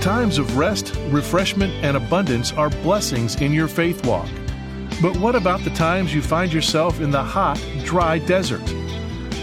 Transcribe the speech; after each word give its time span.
Times 0.00 0.38
of 0.38 0.56
rest, 0.56 0.96
refreshment, 1.10 1.74
and 1.84 1.94
abundance 1.94 2.52
are 2.52 2.70
blessings 2.70 3.38
in 3.42 3.52
your 3.52 3.68
faith 3.68 4.02
walk. 4.06 4.30
But 5.02 5.14
what 5.18 5.34
about 5.34 5.60
the 5.60 5.70
times 5.70 6.14
you 6.14 6.22
find 6.22 6.50
yourself 6.50 7.02
in 7.02 7.10
the 7.10 7.22
hot, 7.22 7.62
dry 7.84 8.18
desert? 8.18 8.66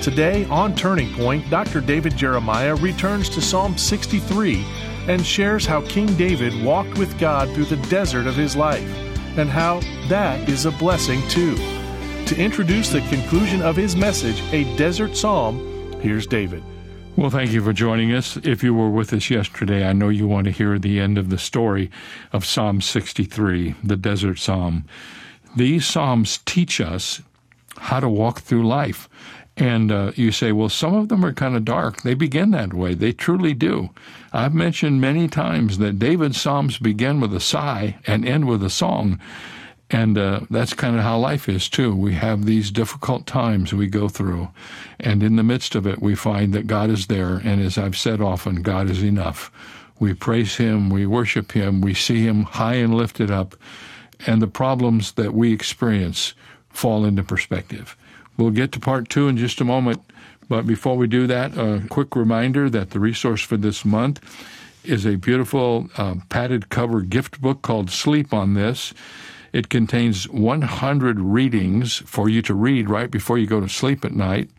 Today 0.01 0.45
on 0.45 0.73
Turning 0.73 1.13
Point, 1.13 1.47
Dr. 1.51 1.79
David 1.79 2.17
Jeremiah 2.17 2.73
returns 2.73 3.29
to 3.29 3.41
Psalm 3.41 3.77
63 3.77 4.65
and 5.07 5.23
shares 5.23 5.67
how 5.67 5.81
King 5.81 6.11
David 6.15 6.63
walked 6.63 6.97
with 6.97 7.19
God 7.19 7.53
through 7.53 7.65
the 7.65 7.87
desert 7.87 8.25
of 8.25 8.35
his 8.35 8.55
life 8.55 8.89
and 9.37 9.51
how 9.51 9.79
that 10.09 10.49
is 10.49 10.65
a 10.65 10.71
blessing 10.71 11.21
too. 11.29 11.55
To 12.25 12.35
introduce 12.35 12.89
the 12.89 13.01
conclusion 13.09 13.61
of 13.61 13.75
his 13.75 13.95
message, 13.95 14.41
A 14.51 14.63
Desert 14.75 15.15
Psalm, 15.15 16.01
here's 16.01 16.25
David. 16.25 16.63
Well, 17.17 17.31
thank 17.31 17.51
you 17.51 17.63
for 17.63 17.73
joining 17.73 18.13
us. 18.13 18.37
If 18.37 18.61
you 18.63 18.75
were 18.75 18.91
with 18.91 19.11
us 19.11 19.31
yesterday, 19.31 19.87
I 19.87 19.91
know 19.91 20.09
you 20.09 20.27
want 20.27 20.45
to 20.45 20.51
hear 20.51 20.77
the 20.77 20.99
end 20.99 21.17
of 21.17 21.31
the 21.31 21.39
story 21.39 21.89
of 22.31 22.45
Psalm 22.45 22.79
63, 22.79 23.73
the 23.83 23.97
Desert 23.97 24.37
Psalm. 24.37 24.85
These 25.55 25.87
Psalms 25.87 26.41
teach 26.45 26.79
us 26.79 27.23
how 27.77 28.01
to 28.01 28.07
walk 28.07 28.41
through 28.41 28.67
life. 28.67 29.09
And 29.57 29.91
uh, 29.91 30.11
you 30.13 30.31
say, 30.31 30.51
well, 30.51 30.69
some 30.69 30.93
of 30.93 31.09
them 31.09 31.25
are 31.25 31.33
kind 31.33 31.55
of 31.55 31.65
dark. 31.65 32.03
They 32.03 32.13
begin 32.13 32.51
that 32.51 32.75
way. 32.75 32.93
They 32.93 33.13
truly 33.13 33.55
do. 33.55 33.89
I've 34.31 34.53
mentioned 34.53 35.01
many 35.01 35.27
times 35.27 35.79
that 35.79 35.97
David's 35.97 36.39
Psalms 36.39 36.77
begin 36.77 37.19
with 37.19 37.33
a 37.33 37.39
sigh 37.39 37.97
and 38.05 38.27
end 38.27 38.45
with 38.45 38.61
a 38.61 38.69
song. 38.69 39.19
And 39.89 40.17
uh, 40.17 40.41
that's 40.49 40.73
kind 40.73 40.97
of 40.97 41.03
how 41.03 41.17
life 41.17 41.47
is, 41.47 41.69
too. 41.69 41.95
We 41.95 42.13
have 42.15 42.45
these 42.45 42.71
difficult 42.71 43.25
times 43.25 43.73
we 43.73 43.87
go 43.87 44.09
through. 44.09 44.49
And 44.99 45.23
in 45.23 45.37
the 45.37 45.43
midst 45.43 45.75
of 45.75 45.87
it, 45.87 46.01
we 46.01 46.13
find 46.13 46.53
that 46.53 46.67
God 46.67 46.89
is 46.89 47.07
there. 47.07 47.37
And 47.37 47.61
as 47.61 47.77
I've 47.77 47.97
said 47.97 48.19
often, 48.19 48.63
God 48.63 48.89
is 48.89 49.01
enough. 49.01 49.49
We 49.99 50.13
praise 50.13 50.57
Him, 50.57 50.89
we 50.89 51.05
worship 51.05 51.53
Him, 51.53 51.81
we 51.81 51.93
see 51.93 52.21
Him 52.21 52.43
high 52.43 52.75
and 52.75 52.93
lifted 52.93 53.31
up. 53.31 53.55
And 54.25 54.41
the 54.41 54.47
problems 54.47 55.13
that 55.13 55.33
we 55.33 55.53
experience 55.53 56.33
fall 56.69 57.05
into 57.05 57.23
perspective. 57.23 57.95
We'll 58.37 58.51
get 58.51 58.71
to 58.73 58.79
part 58.79 59.09
two 59.09 59.27
in 59.27 59.37
just 59.37 59.61
a 59.61 59.65
moment. 59.65 60.01
But 60.49 60.67
before 60.67 60.95
we 60.95 61.07
do 61.07 61.27
that, 61.27 61.57
a 61.57 61.85
quick 61.89 62.15
reminder 62.15 62.69
that 62.69 62.91
the 62.91 62.99
resource 62.99 63.41
for 63.41 63.57
this 63.57 63.83
month 63.83 64.21
is 64.83 65.05
a 65.05 65.15
beautiful 65.15 65.89
uh, 65.97 66.15
padded 66.29 66.69
cover 66.69 67.01
gift 67.01 67.41
book 67.41 67.61
called 67.61 67.89
Sleep 67.89 68.33
on 68.33 68.53
This. 68.53 68.93
It 69.53 69.69
contains 69.69 70.27
100 70.29 71.19
readings 71.19 71.97
for 72.05 72.29
you 72.29 72.41
to 72.43 72.53
read 72.53 72.89
right 72.89 73.09
before 73.09 73.37
you 73.37 73.47
go 73.47 73.59
to 73.59 73.69
sleep 73.69 74.03
at 74.05 74.13
night. 74.13 74.49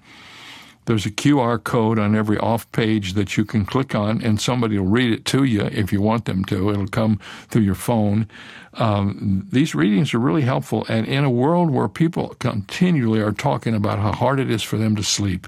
There's 0.88 1.04
a 1.04 1.10
QR 1.10 1.62
code 1.62 1.98
on 1.98 2.16
every 2.16 2.38
off 2.38 2.70
page 2.72 3.12
that 3.12 3.36
you 3.36 3.44
can 3.44 3.66
click 3.66 3.94
on, 3.94 4.22
and 4.22 4.40
somebody 4.40 4.78
will 4.78 4.86
read 4.86 5.12
it 5.12 5.26
to 5.26 5.44
you 5.44 5.66
if 5.66 5.92
you 5.92 6.00
want 6.00 6.24
them 6.24 6.46
to. 6.46 6.70
It'll 6.70 6.86
come 6.86 7.20
through 7.48 7.60
your 7.60 7.74
phone. 7.74 8.26
Um, 8.72 9.46
these 9.52 9.74
readings 9.74 10.14
are 10.14 10.18
really 10.18 10.42
helpful, 10.42 10.86
and 10.88 11.06
in 11.06 11.24
a 11.24 11.30
world 11.30 11.68
where 11.68 11.88
people 11.88 12.28
continually 12.38 13.20
are 13.20 13.32
talking 13.32 13.74
about 13.74 13.98
how 13.98 14.12
hard 14.12 14.40
it 14.40 14.50
is 14.50 14.62
for 14.62 14.78
them 14.78 14.96
to 14.96 15.02
sleep, 15.02 15.46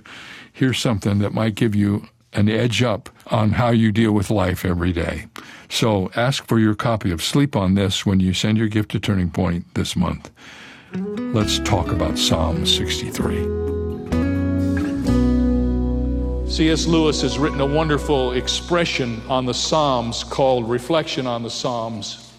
here's 0.52 0.78
something 0.78 1.20
that 1.20 1.32
might 1.32 1.54
give 1.54 1.74
you 1.74 2.06
an 2.34 2.50
edge 2.50 2.82
up 2.82 3.08
on 3.28 3.52
how 3.52 3.70
you 3.70 3.92
deal 3.92 4.12
with 4.12 4.28
life 4.28 4.66
every 4.66 4.92
day. 4.92 5.24
So 5.70 6.10
ask 6.16 6.46
for 6.46 6.58
your 6.58 6.74
copy 6.74 7.12
of 7.12 7.22
Sleep 7.22 7.54
on 7.54 7.74
This 7.74 8.04
when 8.04 8.18
you 8.18 8.34
send 8.34 8.58
your 8.58 8.66
gift 8.66 8.90
to 8.90 9.00
Turning 9.00 9.30
Point 9.30 9.72
this 9.74 9.94
month. 9.94 10.30
Let's 11.16 11.60
talk 11.60 11.92
about 11.92 12.18
Psalm 12.18 12.66
63. 12.66 13.60
C.S. 16.50 16.86
Lewis 16.86 17.22
has 17.22 17.38
written 17.38 17.60
a 17.60 17.66
wonderful 17.66 18.32
expression 18.32 19.22
on 19.28 19.46
the 19.46 19.54
Psalms 19.54 20.24
called 20.24 20.68
Reflection 20.68 21.28
on 21.28 21.44
the 21.44 21.50
Psalms. 21.50 22.34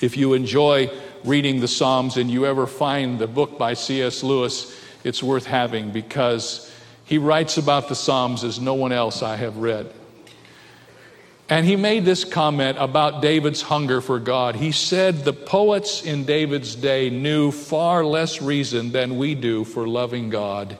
If 0.00 0.16
you 0.16 0.34
enjoy 0.34 0.88
reading 1.24 1.60
the 1.60 1.68
Psalms 1.68 2.16
and 2.16 2.30
you 2.30 2.46
ever 2.46 2.68
find 2.68 3.18
the 3.18 3.26
book 3.26 3.58
by 3.58 3.74
C.S. 3.74 4.22
Lewis, 4.22 4.80
it's 5.02 5.24
worth 5.24 5.44
having 5.44 5.90
because 5.90 6.72
he 7.04 7.18
writes 7.18 7.58
about 7.58 7.88
the 7.88 7.96
Psalms 7.96 8.44
as 8.44 8.60
no 8.60 8.74
one 8.74 8.92
else 8.92 9.24
I 9.24 9.34
have 9.34 9.56
read. 9.56 9.92
And 11.48 11.66
he 11.66 11.76
made 11.76 12.06
this 12.06 12.24
comment 12.24 12.78
about 12.80 13.20
David's 13.20 13.62
hunger 13.62 14.00
for 14.00 14.18
God. 14.18 14.56
He 14.56 14.72
said, 14.72 15.24
The 15.24 15.34
poets 15.34 16.02
in 16.02 16.24
David's 16.24 16.74
day 16.74 17.10
knew 17.10 17.50
far 17.50 18.04
less 18.04 18.40
reason 18.40 18.92
than 18.92 19.18
we 19.18 19.34
do 19.34 19.64
for 19.64 19.86
loving 19.86 20.30
God. 20.30 20.78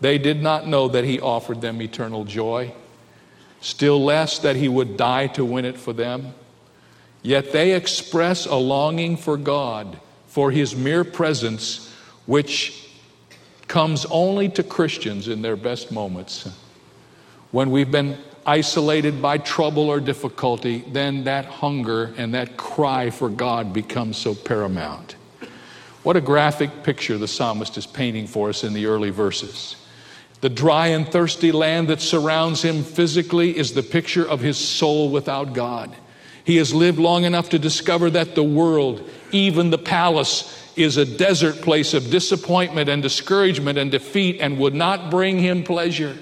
They 0.00 0.16
did 0.16 0.42
not 0.42 0.66
know 0.66 0.88
that 0.88 1.04
he 1.04 1.20
offered 1.20 1.60
them 1.60 1.82
eternal 1.82 2.24
joy, 2.24 2.72
still 3.60 4.02
less 4.02 4.38
that 4.40 4.56
he 4.56 4.66
would 4.66 4.96
die 4.96 5.26
to 5.28 5.44
win 5.44 5.64
it 5.66 5.78
for 5.78 5.92
them. 5.92 6.34
Yet 7.22 7.52
they 7.52 7.74
express 7.74 8.46
a 8.46 8.56
longing 8.56 9.16
for 9.16 9.36
God, 9.36 10.00
for 10.26 10.50
his 10.50 10.74
mere 10.74 11.04
presence, 11.04 11.94
which 12.26 12.88
comes 13.68 14.06
only 14.06 14.48
to 14.48 14.62
Christians 14.62 15.28
in 15.28 15.42
their 15.42 15.56
best 15.56 15.92
moments. 15.92 16.50
When 17.52 17.70
we've 17.70 17.90
been 17.90 18.18
isolated 18.46 19.22
by 19.22 19.38
trouble 19.38 19.88
or 19.88 20.00
difficulty, 20.00 20.84
then 20.88 21.24
that 21.24 21.44
hunger 21.44 22.12
and 22.16 22.34
that 22.34 22.56
cry 22.56 23.10
for 23.10 23.28
God 23.28 23.72
becomes 23.72 24.16
so 24.16 24.34
paramount. 24.34 25.16
What 26.02 26.16
a 26.16 26.20
graphic 26.20 26.82
picture 26.82 27.16
the 27.18 27.28
psalmist 27.28 27.76
is 27.76 27.86
painting 27.86 28.26
for 28.26 28.48
us 28.48 28.64
in 28.64 28.72
the 28.72 28.86
early 28.86 29.10
verses. 29.10 29.76
The 30.40 30.48
dry 30.48 30.88
and 30.88 31.06
thirsty 31.06 31.52
land 31.52 31.86
that 31.88 32.00
surrounds 32.00 32.62
him 32.62 32.82
physically 32.82 33.56
is 33.56 33.74
the 33.74 33.82
picture 33.84 34.28
of 34.28 34.40
his 34.40 34.58
soul 34.58 35.10
without 35.10 35.52
God. 35.52 35.94
He 36.44 36.56
has 36.56 36.74
lived 36.74 36.98
long 36.98 37.22
enough 37.22 37.50
to 37.50 37.58
discover 37.60 38.10
that 38.10 38.34
the 38.34 38.42
world, 38.42 39.08
even 39.30 39.70
the 39.70 39.78
palace, 39.78 40.58
is 40.74 40.96
a 40.96 41.04
desert 41.04 41.60
place 41.62 41.94
of 41.94 42.10
disappointment 42.10 42.88
and 42.88 43.00
discouragement 43.02 43.78
and 43.78 43.92
defeat 43.92 44.40
and 44.40 44.58
would 44.58 44.74
not 44.74 45.10
bring 45.10 45.38
him 45.38 45.62
pleasure. 45.62 46.16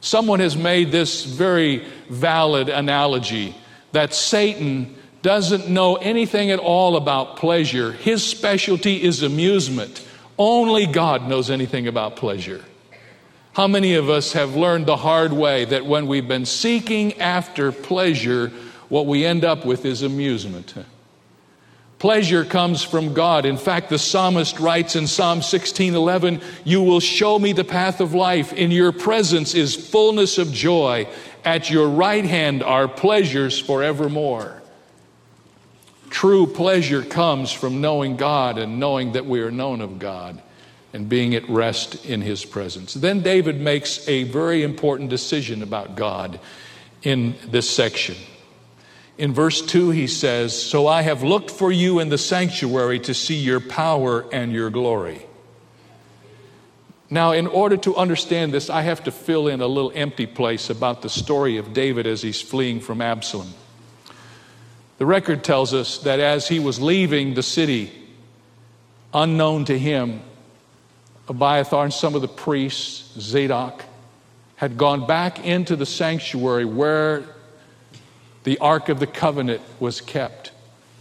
Someone 0.00 0.40
has 0.40 0.56
made 0.56 0.92
this 0.92 1.24
very 1.24 1.84
valid 2.08 2.68
analogy 2.68 3.54
that 3.92 4.14
Satan 4.14 4.94
doesn't 5.22 5.68
know 5.68 5.96
anything 5.96 6.50
at 6.50 6.60
all 6.60 6.96
about 6.96 7.36
pleasure. 7.36 7.92
His 7.92 8.24
specialty 8.24 9.02
is 9.02 9.22
amusement. 9.22 10.06
Only 10.38 10.86
God 10.86 11.28
knows 11.28 11.50
anything 11.50 11.88
about 11.88 12.16
pleasure. 12.16 12.64
How 13.52 13.66
many 13.66 13.94
of 13.94 14.08
us 14.08 14.34
have 14.34 14.54
learned 14.54 14.86
the 14.86 14.96
hard 14.96 15.32
way 15.32 15.64
that 15.64 15.84
when 15.84 16.06
we've 16.06 16.28
been 16.28 16.46
seeking 16.46 17.20
after 17.20 17.72
pleasure, 17.72 18.52
what 18.88 19.06
we 19.06 19.24
end 19.24 19.44
up 19.44 19.66
with 19.66 19.84
is 19.84 20.02
amusement? 20.02 20.74
Pleasure 21.98 22.44
comes 22.44 22.82
from 22.84 23.12
God. 23.12 23.44
In 23.44 23.56
fact, 23.56 23.90
the 23.90 23.98
psalmist 23.98 24.60
writes 24.60 24.94
in 24.94 25.08
Psalm 25.08 25.42
16:11, 25.42 26.40
"You 26.62 26.80
will 26.80 27.00
show 27.00 27.38
me 27.40 27.52
the 27.52 27.64
path 27.64 28.00
of 28.00 28.14
life. 28.14 28.52
In 28.52 28.70
your 28.70 28.92
presence 28.92 29.54
is 29.54 29.74
fullness 29.74 30.38
of 30.38 30.52
joy. 30.52 31.08
At 31.44 31.70
your 31.70 31.88
right 31.88 32.24
hand 32.24 32.62
are 32.62 32.86
pleasures 32.86 33.58
forevermore." 33.58 34.62
True 36.08 36.46
pleasure 36.46 37.02
comes 37.02 37.50
from 37.50 37.80
knowing 37.80 38.16
God 38.16 38.58
and 38.58 38.78
knowing 38.78 39.12
that 39.12 39.26
we 39.26 39.40
are 39.40 39.50
known 39.50 39.80
of 39.80 39.98
God 39.98 40.40
and 40.94 41.08
being 41.08 41.34
at 41.34 41.48
rest 41.50 42.04
in 42.06 42.22
his 42.22 42.44
presence. 42.44 42.94
Then 42.94 43.20
David 43.20 43.60
makes 43.60 44.08
a 44.08 44.22
very 44.22 44.62
important 44.62 45.10
decision 45.10 45.62
about 45.62 45.96
God 45.96 46.38
in 47.02 47.34
this 47.50 47.68
section. 47.68 48.14
In 49.18 49.34
verse 49.34 49.60
2, 49.60 49.90
he 49.90 50.06
says, 50.06 50.60
So 50.60 50.86
I 50.86 51.02
have 51.02 51.24
looked 51.24 51.50
for 51.50 51.72
you 51.72 51.98
in 51.98 52.08
the 52.08 52.16
sanctuary 52.16 53.00
to 53.00 53.14
see 53.14 53.34
your 53.34 53.58
power 53.58 54.24
and 54.32 54.52
your 54.52 54.70
glory. 54.70 55.26
Now, 57.10 57.32
in 57.32 57.48
order 57.48 57.76
to 57.78 57.96
understand 57.96 58.54
this, 58.54 58.70
I 58.70 58.82
have 58.82 59.04
to 59.04 59.10
fill 59.10 59.48
in 59.48 59.60
a 59.60 59.66
little 59.66 59.90
empty 59.92 60.26
place 60.26 60.70
about 60.70 61.02
the 61.02 61.08
story 61.08 61.56
of 61.56 61.72
David 61.72 62.06
as 62.06 62.22
he's 62.22 62.40
fleeing 62.40 62.80
from 62.80 63.00
Absalom. 63.00 63.52
The 64.98 65.06
record 65.06 65.42
tells 65.42 65.74
us 65.74 65.98
that 65.98 66.20
as 66.20 66.46
he 66.46 66.60
was 66.60 66.80
leaving 66.80 67.34
the 67.34 67.42
city, 67.42 67.90
unknown 69.12 69.64
to 69.64 69.76
him, 69.76 70.20
Abiathar 71.28 71.84
and 71.84 71.92
some 71.92 72.14
of 72.14 72.22
the 72.22 72.28
priests, 72.28 73.12
Zadok, 73.18 73.84
had 74.56 74.76
gone 74.76 75.06
back 75.06 75.44
into 75.44 75.76
the 75.76 75.86
sanctuary 75.86 76.64
where 76.64 77.24
the 78.44 78.58
Ark 78.58 78.88
of 78.88 79.00
the 79.00 79.06
Covenant 79.06 79.60
was 79.80 80.00
kept. 80.00 80.52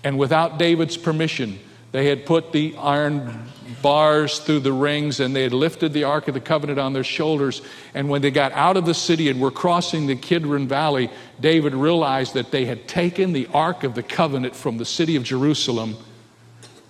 And 0.04 0.18
without 0.18 0.58
David's 0.58 0.98
permission, 0.98 1.60
they 1.92 2.08
had 2.08 2.26
put 2.26 2.52
the 2.52 2.76
iron 2.78 3.50
bars 3.82 4.40
through 4.40 4.62
the 4.62 4.74
rings 4.74 5.20
and 5.20 5.36
they 5.36 5.44
had 5.44 5.54
lifted 5.54 5.94
the 5.94 6.04
Ark 6.04 6.28
of 6.28 6.34
the 6.34 6.40
Covenant 6.40 6.80
on 6.80 6.94
their 6.94 7.04
shoulders. 7.04 7.62
And 7.94 8.10
when 8.10 8.22
they 8.22 8.32
got 8.32 8.52
out 8.54 8.78
of 8.78 8.86
the 8.86 8.94
city 8.94 9.30
and 9.30 9.40
were 9.40 9.52
crossing 9.52 10.08
the 10.08 10.16
Kidron 10.16 10.68
Valley, 10.68 11.10
David 11.40 11.74
realized 11.74 12.34
that 12.34 12.52
they 12.52 12.66
had 12.66 12.88
taken 12.88 13.34
the 13.34 13.48
Ark 13.54 13.84
of 13.84 13.96
the 13.96 14.04
Covenant 14.04 14.56
from 14.56 14.78
the 14.78 14.86
city 14.86 15.16
of 15.16 15.24
Jerusalem 15.24 15.98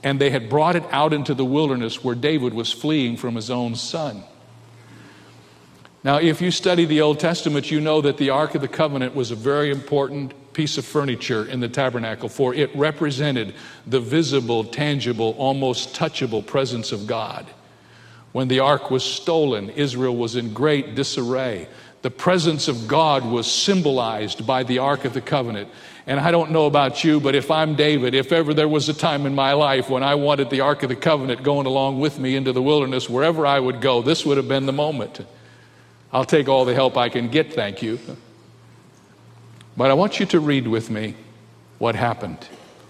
and 0.03 0.21
they 0.21 0.29
had 0.29 0.49
brought 0.49 0.75
it 0.75 0.83
out 0.91 1.13
into 1.13 1.33
the 1.33 1.45
wilderness 1.45 2.03
where 2.03 2.15
David 2.15 2.53
was 2.53 2.71
fleeing 2.71 3.17
from 3.17 3.35
his 3.35 3.49
own 3.49 3.75
son. 3.75 4.23
Now, 6.07 6.19
if 6.19 6.41
you 6.41 6.51
study 6.51 6.85
the 6.85 7.01
Old 7.01 7.19
Testament, 7.19 7.69
you 7.69 7.81
know 7.81 7.99
that 7.99 8.15
the 8.15 8.29
Ark 8.29 8.55
of 8.55 8.61
the 8.61 8.69
Covenant 8.69 9.13
was 9.13 9.31
a 9.31 9.35
very 9.35 9.69
important 9.69 10.53
piece 10.53 10.77
of 10.77 10.85
furniture 10.85 11.43
in 11.43 11.59
the 11.59 11.67
tabernacle, 11.67 12.29
for 12.29 12.53
it 12.53 12.73
represented 12.73 13.53
the 13.85 13.99
visible, 13.99 14.63
tangible, 14.63 15.35
almost 15.37 15.93
touchable 15.93 16.45
presence 16.45 16.93
of 16.93 17.07
God. 17.07 17.45
When 18.31 18.47
the 18.47 18.61
ark 18.61 18.89
was 18.89 19.03
stolen, 19.03 19.69
Israel 19.71 20.15
was 20.15 20.37
in 20.37 20.53
great 20.53 20.95
disarray. 20.95 21.67
The 22.03 22.09
presence 22.09 22.69
of 22.69 22.87
God 22.87 23.25
was 23.25 23.51
symbolized 23.51 24.47
by 24.47 24.63
the 24.63 24.79
Ark 24.79 25.03
of 25.03 25.13
the 25.13 25.19
Covenant. 25.19 25.67
And 26.05 26.21
I 26.21 26.31
don't 26.31 26.51
know 26.51 26.67
about 26.67 27.03
you, 27.03 27.19
but 27.19 27.35
if 27.35 27.51
I'm 27.51 27.75
David, 27.75 28.15
if 28.15 28.31
ever 28.31 28.53
there 28.53 28.69
was 28.69 28.87
a 28.87 28.93
time 28.93 29.25
in 29.25 29.35
my 29.35 29.51
life 29.51 29.89
when 29.89 30.03
I 30.03 30.15
wanted 30.15 30.51
the 30.51 30.61
Ark 30.61 30.83
of 30.83 30.89
the 30.89 30.95
Covenant 30.95 31.43
going 31.43 31.65
along 31.65 31.99
with 31.99 32.17
me 32.17 32.37
into 32.37 32.53
the 32.53 32.61
wilderness, 32.61 33.09
wherever 33.09 33.45
I 33.45 33.59
would 33.59 33.81
go, 33.81 34.01
this 34.01 34.25
would 34.25 34.37
have 34.37 34.47
been 34.47 34.67
the 34.67 34.71
moment. 34.71 35.19
I'll 36.11 36.25
take 36.25 36.47
all 36.47 36.65
the 36.65 36.73
help 36.73 36.97
I 36.97 37.09
can 37.09 37.29
get, 37.29 37.53
thank 37.53 37.81
you. 37.81 37.99
But 39.75 39.91
I 39.91 39.93
want 39.93 40.19
you 40.19 40.25
to 40.27 40.39
read 40.39 40.67
with 40.67 40.89
me 40.89 41.15
what 41.77 41.95
happened 41.95 42.47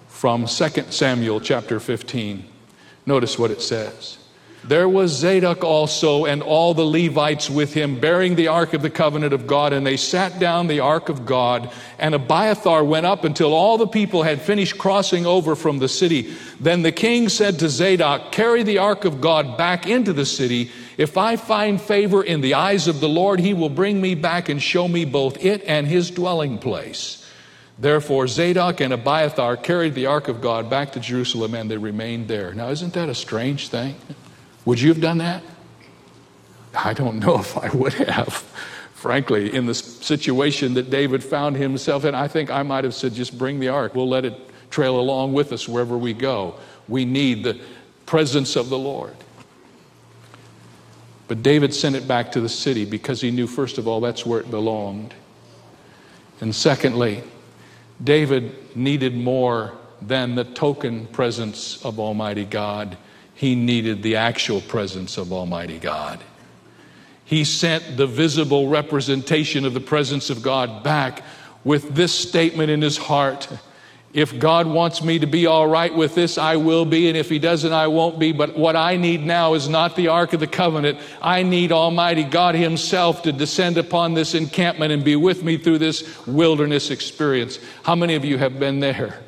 from 0.07 0.45
2 0.45 0.69
Samuel 0.89 1.41
chapter 1.41 1.79
15. 1.79 2.45
Notice 3.05 3.37
what 3.37 3.51
it 3.51 3.61
says. 3.61 4.17
There 4.63 4.89
was 4.89 5.11
Zadok 5.11 5.63
also 5.63 6.25
and 6.25 6.41
all 6.41 6.73
the 6.73 6.85
Levites 6.85 7.49
with 7.49 7.73
him 7.73 7.99
bearing 7.99 8.35
the 8.35 8.49
ark 8.49 8.73
of 8.73 8.81
the 8.81 8.89
covenant 8.89 9.31
of 9.31 9.47
God, 9.47 9.71
and 9.71 9.85
they 9.85 9.95
sat 9.95 10.39
down 10.39 10.67
the 10.67 10.81
ark 10.81 11.07
of 11.07 11.25
God. 11.25 11.71
And 11.99 12.13
Abiathar 12.13 12.83
went 12.83 13.05
up 13.05 13.23
until 13.23 13.53
all 13.53 13.77
the 13.77 13.87
people 13.87 14.23
had 14.23 14.41
finished 14.41 14.77
crossing 14.77 15.25
over 15.25 15.55
from 15.55 15.79
the 15.79 15.87
city. 15.87 16.33
Then 16.59 16.81
the 16.81 16.91
king 16.91 17.29
said 17.29 17.59
to 17.59 17.69
Zadok, 17.69 18.31
Carry 18.31 18.63
the 18.63 18.79
ark 18.79 19.05
of 19.05 19.21
God 19.21 19.57
back 19.57 19.87
into 19.87 20.11
the 20.11 20.25
city. 20.25 20.69
If 20.97 21.15
I 21.15 21.35
find 21.35 21.79
favor 21.79 22.23
in 22.23 22.41
the 22.41 22.55
eyes 22.55 22.87
of 22.87 22.99
the 22.99 23.07
Lord, 23.07 23.39
he 23.39 23.53
will 23.53 23.69
bring 23.69 24.01
me 24.01 24.15
back 24.15 24.49
and 24.49 24.61
show 24.61 24.87
me 24.87 25.05
both 25.05 25.43
it 25.45 25.63
and 25.65 25.85
his 25.85 26.09
dwelling 26.09 26.57
place. 26.57 27.23
Therefore, 27.77 28.27
Zadok 28.27 28.81
and 28.81 28.91
Abiathar 28.91 29.57
carried 29.57 29.93
the 29.93 30.07
ark 30.07 30.27
of 30.27 30.41
God 30.41 30.67
back 30.67 30.93
to 30.93 30.99
Jerusalem, 30.99 31.53
and 31.53 31.69
they 31.69 31.77
remained 31.77 32.27
there. 32.27 32.51
Now, 32.51 32.69
isn't 32.69 32.93
that 32.93 33.09
a 33.09 33.13
strange 33.13 33.67
thing? 33.67 33.95
Would 34.65 34.81
you 34.81 34.89
have 34.89 34.99
done 34.99 35.19
that? 35.19 35.43
I 36.75 36.93
don't 36.93 37.19
know 37.19 37.39
if 37.39 37.55
I 37.55 37.69
would 37.69 37.93
have, 37.93 38.33
frankly, 38.95 39.53
in 39.53 39.67
the 39.67 39.75
situation 39.75 40.73
that 40.73 40.89
David 40.89 41.23
found 41.23 41.55
himself 41.55 42.05
in. 42.05 42.15
I 42.15 42.27
think 42.27 42.49
I 42.49 42.63
might 42.63 42.83
have 42.83 42.95
said, 42.95 43.13
just 43.13 43.37
bring 43.37 43.59
the 43.59 43.69
ark. 43.69 43.93
We'll 43.93 44.09
let 44.09 44.25
it 44.25 44.33
trail 44.71 44.99
along 44.99 45.33
with 45.33 45.53
us 45.53 45.69
wherever 45.69 45.95
we 45.95 46.13
go. 46.13 46.55
We 46.87 47.05
need 47.05 47.43
the 47.43 47.59
presence 48.07 48.55
of 48.55 48.69
the 48.69 48.77
Lord. 48.79 49.15
But 51.27 51.43
David 51.43 51.73
sent 51.73 51.95
it 51.95 52.07
back 52.07 52.31
to 52.33 52.41
the 52.41 52.49
city 52.49 52.85
because 52.85 53.21
he 53.21 53.31
knew, 53.31 53.47
first 53.47 53.77
of 53.77 53.87
all, 53.87 53.99
that's 53.99 54.25
where 54.25 54.39
it 54.39 54.49
belonged. 54.49 55.13
And 56.39 56.55
secondly, 56.55 57.23
David 58.03 58.75
needed 58.75 59.15
more 59.15 59.73
than 60.01 60.35
the 60.35 60.43
token 60.43 61.07
presence 61.07 61.83
of 61.83 61.99
Almighty 61.99 62.45
God 62.45 62.97
he 63.37 63.53
needed 63.53 64.01
the 64.01 64.15
actual 64.15 64.61
presence 64.61 65.19
of 65.19 65.31
Almighty 65.31 65.77
God. 65.77 66.19
He 67.23 67.43
sent 67.43 67.95
the 67.95 68.07
visible 68.07 68.67
representation 68.67 69.63
of 69.63 69.75
the 69.75 69.79
presence 69.79 70.31
of 70.31 70.41
God 70.41 70.83
back 70.83 71.21
with 71.63 71.93
this 71.93 72.11
statement 72.11 72.71
in 72.71 72.81
his 72.81 72.97
heart 72.97 73.47
If 74.17 74.39
God 74.39 74.65
wants 74.65 75.03
me 75.03 75.19
to 75.19 75.27
be 75.27 75.45
all 75.45 75.67
right 75.67 75.93
with 75.93 76.15
this, 76.15 76.39
I 76.39 76.55
will 76.55 76.85
be, 76.85 77.07
and 77.07 77.15
if 77.15 77.29
He 77.29 77.37
doesn't, 77.37 77.71
I 77.71 77.85
won't 77.85 78.17
be. 78.17 78.31
But 78.31 78.57
what 78.57 78.75
I 78.75 78.95
need 78.95 79.23
now 79.23 79.53
is 79.53 79.69
not 79.69 79.95
the 79.95 80.07
Ark 80.07 80.33
of 80.33 80.39
the 80.39 80.47
Covenant. 80.47 80.97
I 81.21 81.43
need 81.43 81.71
Almighty 81.71 82.23
God 82.23 82.55
Himself 82.55 83.21
to 83.21 83.31
descend 83.31 83.77
upon 83.77 84.15
this 84.15 84.33
encampment 84.33 84.91
and 84.91 85.03
be 85.03 85.15
with 85.15 85.43
me 85.43 85.57
through 85.57 85.77
this 85.77 86.25
wilderness 86.25 86.89
experience. 86.89 87.59
How 87.83 87.93
many 87.93 88.15
of 88.15 88.25
you 88.25 88.39
have 88.39 88.57
been 88.57 88.79
there? 88.79 89.19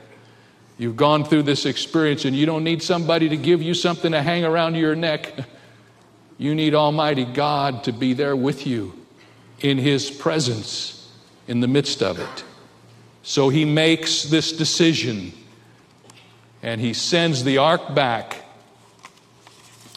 You've 0.79 0.97
gone 0.97 1.23
through 1.23 1.43
this 1.43 1.67
experience 1.67 2.25
and 2.25 2.35
you 2.35 2.47
don't 2.47 2.63
need 2.63 2.81
somebody 2.81 3.29
to 3.29 3.37
give 3.37 3.61
you 3.61 3.75
something 3.75 4.11
to 4.13 4.23
hang 4.23 4.43
around 4.43 4.73
your 4.73 4.95
neck. 4.95 5.33
You 6.41 6.55
need 6.55 6.73
Almighty 6.73 7.25
God 7.25 7.83
to 7.83 7.91
be 7.91 8.13
there 8.13 8.33
with 8.33 8.65
you 8.65 8.93
in 9.59 9.77
His 9.77 10.09
presence 10.09 11.11
in 11.49 11.59
the 11.59 11.67
midst 11.67 12.01
of 12.01 12.17
it. 12.17 12.45
So 13.23 13.49
he 13.49 13.65
makes 13.65 14.23
this 14.23 14.51
decision 14.51 15.33
and 16.61 16.81
he 16.81 16.93
sends 16.93 17.43
the 17.43 17.57
ark 17.57 17.93
back 17.93 18.45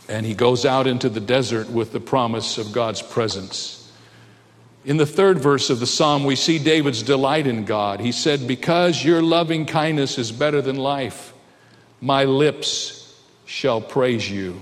and 0.08 0.26
he 0.26 0.34
goes 0.34 0.66
out 0.66 0.86
into 0.86 1.08
the 1.08 1.20
desert 1.20 1.70
with 1.70 1.92
the 1.92 2.00
promise 2.00 2.58
of 2.58 2.72
God's 2.72 3.02
presence. 3.02 3.78
In 4.84 4.96
the 4.96 5.06
third 5.06 5.38
verse 5.38 5.70
of 5.70 5.78
the 5.78 5.86
psalm, 5.86 6.24
we 6.24 6.34
see 6.34 6.58
David's 6.58 7.02
delight 7.02 7.46
in 7.46 7.64
God. 7.64 8.00
He 8.00 8.10
said, 8.10 8.48
Because 8.48 9.04
your 9.04 9.22
loving 9.22 9.64
kindness 9.64 10.18
is 10.18 10.32
better 10.32 10.60
than 10.60 10.76
life, 10.76 11.32
my 12.00 12.24
lips 12.24 13.16
shall 13.46 13.80
praise 13.80 14.28
you. 14.28 14.60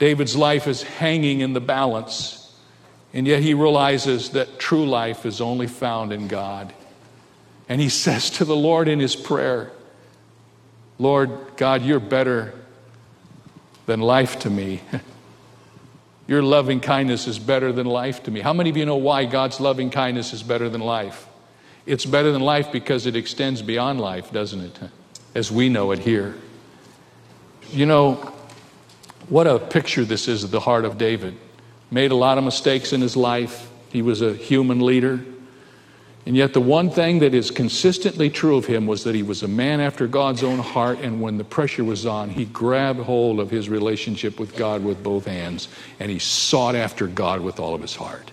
David's 0.00 0.34
life 0.34 0.66
is 0.66 0.82
hanging 0.82 1.40
in 1.40 1.52
the 1.52 1.60
balance, 1.60 2.52
and 3.12 3.26
yet 3.26 3.40
he 3.40 3.54
realizes 3.54 4.30
that 4.30 4.58
true 4.58 4.84
life 4.84 5.24
is 5.24 5.40
only 5.40 5.68
found 5.68 6.12
in 6.12 6.26
God. 6.26 6.74
And 7.68 7.80
he 7.80 7.88
says 7.88 8.30
to 8.30 8.44
the 8.44 8.56
Lord 8.56 8.88
in 8.88 9.00
his 9.00 9.16
prayer, 9.16 9.70
Lord 10.98 11.30
God, 11.56 11.82
you're 11.82 12.00
better 12.00 12.54
than 13.86 14.00
life 14.00 14.40
to 14.40 14.50
me. 14.50 14.80
Your 16.26 16.42
loving 16.42 16.80
kindness 16.80 17.26
is 17.26 17.38
better 17.38 17.72
than 17.72 17.86
life 17.86 18.22
to 18.24 18.30
me. 18.30 18.40
How 18.40 18.52
many 18.52 18.70
of 18.70 18.76
you 18.76 18.86
know 18.86 18.96
why 18.96 19.26
God's 19.26 19.60
loving 19.60 19.90
kindness 19.90 20.32
is 20.32 20.42
better 20.42 20.68
than 20.68 20.80
life? 20.80 21.26
It's 21.84 22.06
better 22.06 22.32
than 22.32 22.40
life 22.40 22.72
because 22.72 23.04
it 23.04 23.14
extends 23.14 23.60
beyond 23.60 24.00
life, 24.00 24.32
doesn't 24.32 24.60
it? 24.60 24.78
As 25.34 25.50
we 25.50 25.68
know 25.68 25.90
it 25.90 25.98
here. 25.98 26.34
You 27.70 27.86
know, 27.86 28.14
what 29.28 29.46
a 29.46 29.58
picture 29.58 30.04
this 30.04 30.28
is 30.28 30.44
of 30.44 30.50
the 30.50 30.60
heart 30.60 30.84
of 30.84 30.96
David. 30.96 31.36
Made 31.90 32.10
a 32.10 32.16
lot 32.16 32.38
of 32.38 32.44
mistakes 32.44 32.92
in 32.92 33.00
his 33.00 33.16
life. 33.16 33.68
He 33.90 34.00
was 34.00 34.22
a 34.22 34.32
human 34.32 34.80
leader. 34.80 35.24
And 36.26 36.34
yet, 36.36 36.54
the 36.54 36.60
one 36.60 36.88
thing 36.88 37.18
that 37.18 37.34
is 37.34 37.50
consistently 37.50 38.30
true 38.30 38.56
of 38.56 38.64
him 38.64 38.86
was 38.86 39.04
that 39.04 39.14
he 39.14 39.22
was 39.22 39.42
a 39.42 39.48
man 39.48 39.80
after 39.80 40.06
God's 40.06 40.42
own 40.42 40.58
heart, 40.58 41.00
and 41.00 41.20
when 41.20 41.36
the 41.36 41.44
pressure 41.44 41.84
was 41.84 42.06
on, 42.06 42.30
he 42.30 42.46
grabbed 42.46 43.00
hold 43.00 43.40
of 43.40 43.50
his 43.50 43.68
relationship 43.68 44.40
with 44.40 44.56
God 44.56 44.82
with 44.82 45.02
both 45.02 45.26
hands, 45.26 45.68
and 46.00 46.10
he 46.10 46.18
sought 46.18 46.74
after 46.74 47.06
God 47.06 47.42
with 47.42 47.60
all 47.60 47.74
of 47.74 47.82
his 47.82 47.94
heart. 47.94 48.30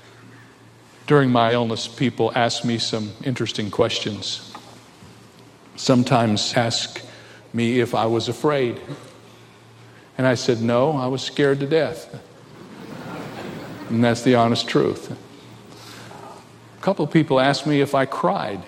During 1.05 1.31
my 1.31 1.51
illness, 1.51 1.89
people 1.89 2.31
ask 2.33 2.63
me 2.63 2.77
some 2.77 3.12
interesting 3.25 3.69
questions. 3.69 4.53
Sometimes 5.75 6.53
ask 6.53 7.01
me 7.51 7.81
if 7.81 7.93
I 7.93 8.05
was 8.05 8.29
afraid. 8.29 8.79
And 10.17 10.25
I 10.25 10.36
said, 10.36 10.62
No, 10.62 10.91
I 10.91 11.07
was 11.07 11.21
scared 11.21 11.60
to 11.60 11.67
death. 11.67 12.21
And 13.89 14.01
that's 14.01 14.21
the 14.21 14.36
honest 14.36 14.69
truth. 14.69 15.17
A 16.81 16.83
couple 16.83 17.05
of 17.05 17.11
people 17.11 17.39
asked 17.39 17.67
me 17.67 17.79
if 17.79 17.93
I 17.93 18.07
cried. 18.07 18.59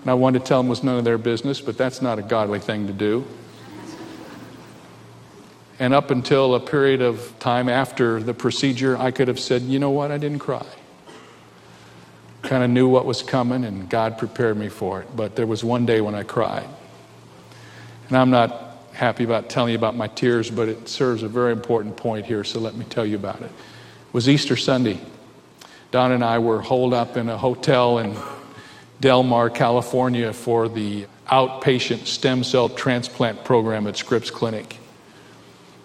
And 0.00 0.10
I 0.10 0.14
wanted 0.14 0.40
to 0.40 0.44
tell 0.46 0.58
them 0.58 0.66
it 0.66 0.70
was 0.70 0.82
none 0.82 0.98
of 0.98 1.04
their 1.04 1.16
business, 1.16 1.60
but 1.60 1.78
that's 1.78 2.02
not 2.02 2.18
a 2.18 2.22
godly 2.22 2.58
thing 2.58 2.88
to 2.88 2.92
do. 2.92 3.24
And 5.78 5.94
up 5.94 6.10
until 6.10 6.56
a 6.56 6.60
period 6.60 7.02
of 7.02 7.38
time 7.38 7.68
after 7.68 8.20
the 8.20 8.34
procedure, 8.34 8.98
I 8.98 9.12
could 9.12 9.28
have 9.28 9.38
said, 9.38 9.62
you 9.62 9.78
know 9.78 9.90
what, 9.90 10.10
I 10.10 10.18
didn't 10.18 10.40
cry. 10.40 10.66
Kind 12.42 12.64
of 12.64 12.70
knew 12.70 12.88
what 12.88 13.06
was 13.06 13.22
coming, 13.22 13.62
and 13.62 13.88
God 13.88 14.18
prepared 14.18 14.56
me 14.56 14.68
for 14.68 15.02
it. 15.02 15.14
But 15.14 15.36
there 15.36 15.46
was 15.46 15.62
one 15.62 15.86
day 15.86 16.00
when 16.00 16.16
I 16.16 16.24
cried. 16.24 16.66
And 18.08 18.18
I'm 18.18 18.30
not 18.30 18.76
happy 18.92 19.22
about 19.22 19.50
telling 19.50 19.70
you 19.70 19.78
about 19.78 19.94
my 19.94 20.08
tears, 20.08 20.50
but 20.50 20.68
it 20.68 20.88
serves 20.88 21.22
a 21.22 21.28
very 21.28 21.52
important 21.52 21.96
point 21.96 22.26
here, 22.26 22.42
so 22.42 22.58
let 22.58 22.74
me 22.74 22.84
tell 22.86 23.06
you 23.06 23.14
about 23.14 23.40
it. 23.40 23.44
It 23.44 24.12
was 24.12 24.28
Easter 24.28 24.56
Sunday. 24.56 24.98
Donna 25.90 26.14
and 26.14 26.24
I 26.24 26.38
were 26.38 26.60
holed 26.60 26.94
up 26.94 27.16
in 27.16 27.28
a 27.28 27.36
hotel 27.36 27.98
in 27.98 28.16
Del 29.00 29.22
Mar, 29.22 29.50
California 29.50 30.32
for 30.32 30.68
the 30.68 31.06
outpatient 31.28 32.06
stem 32.06 32.44
cell 32.44 32.68
transplant 32.68 33.44
program 33.44 33.86
at 33.86 33.96
Scripps 33.96 34.30
Clinic. 34.30 34.76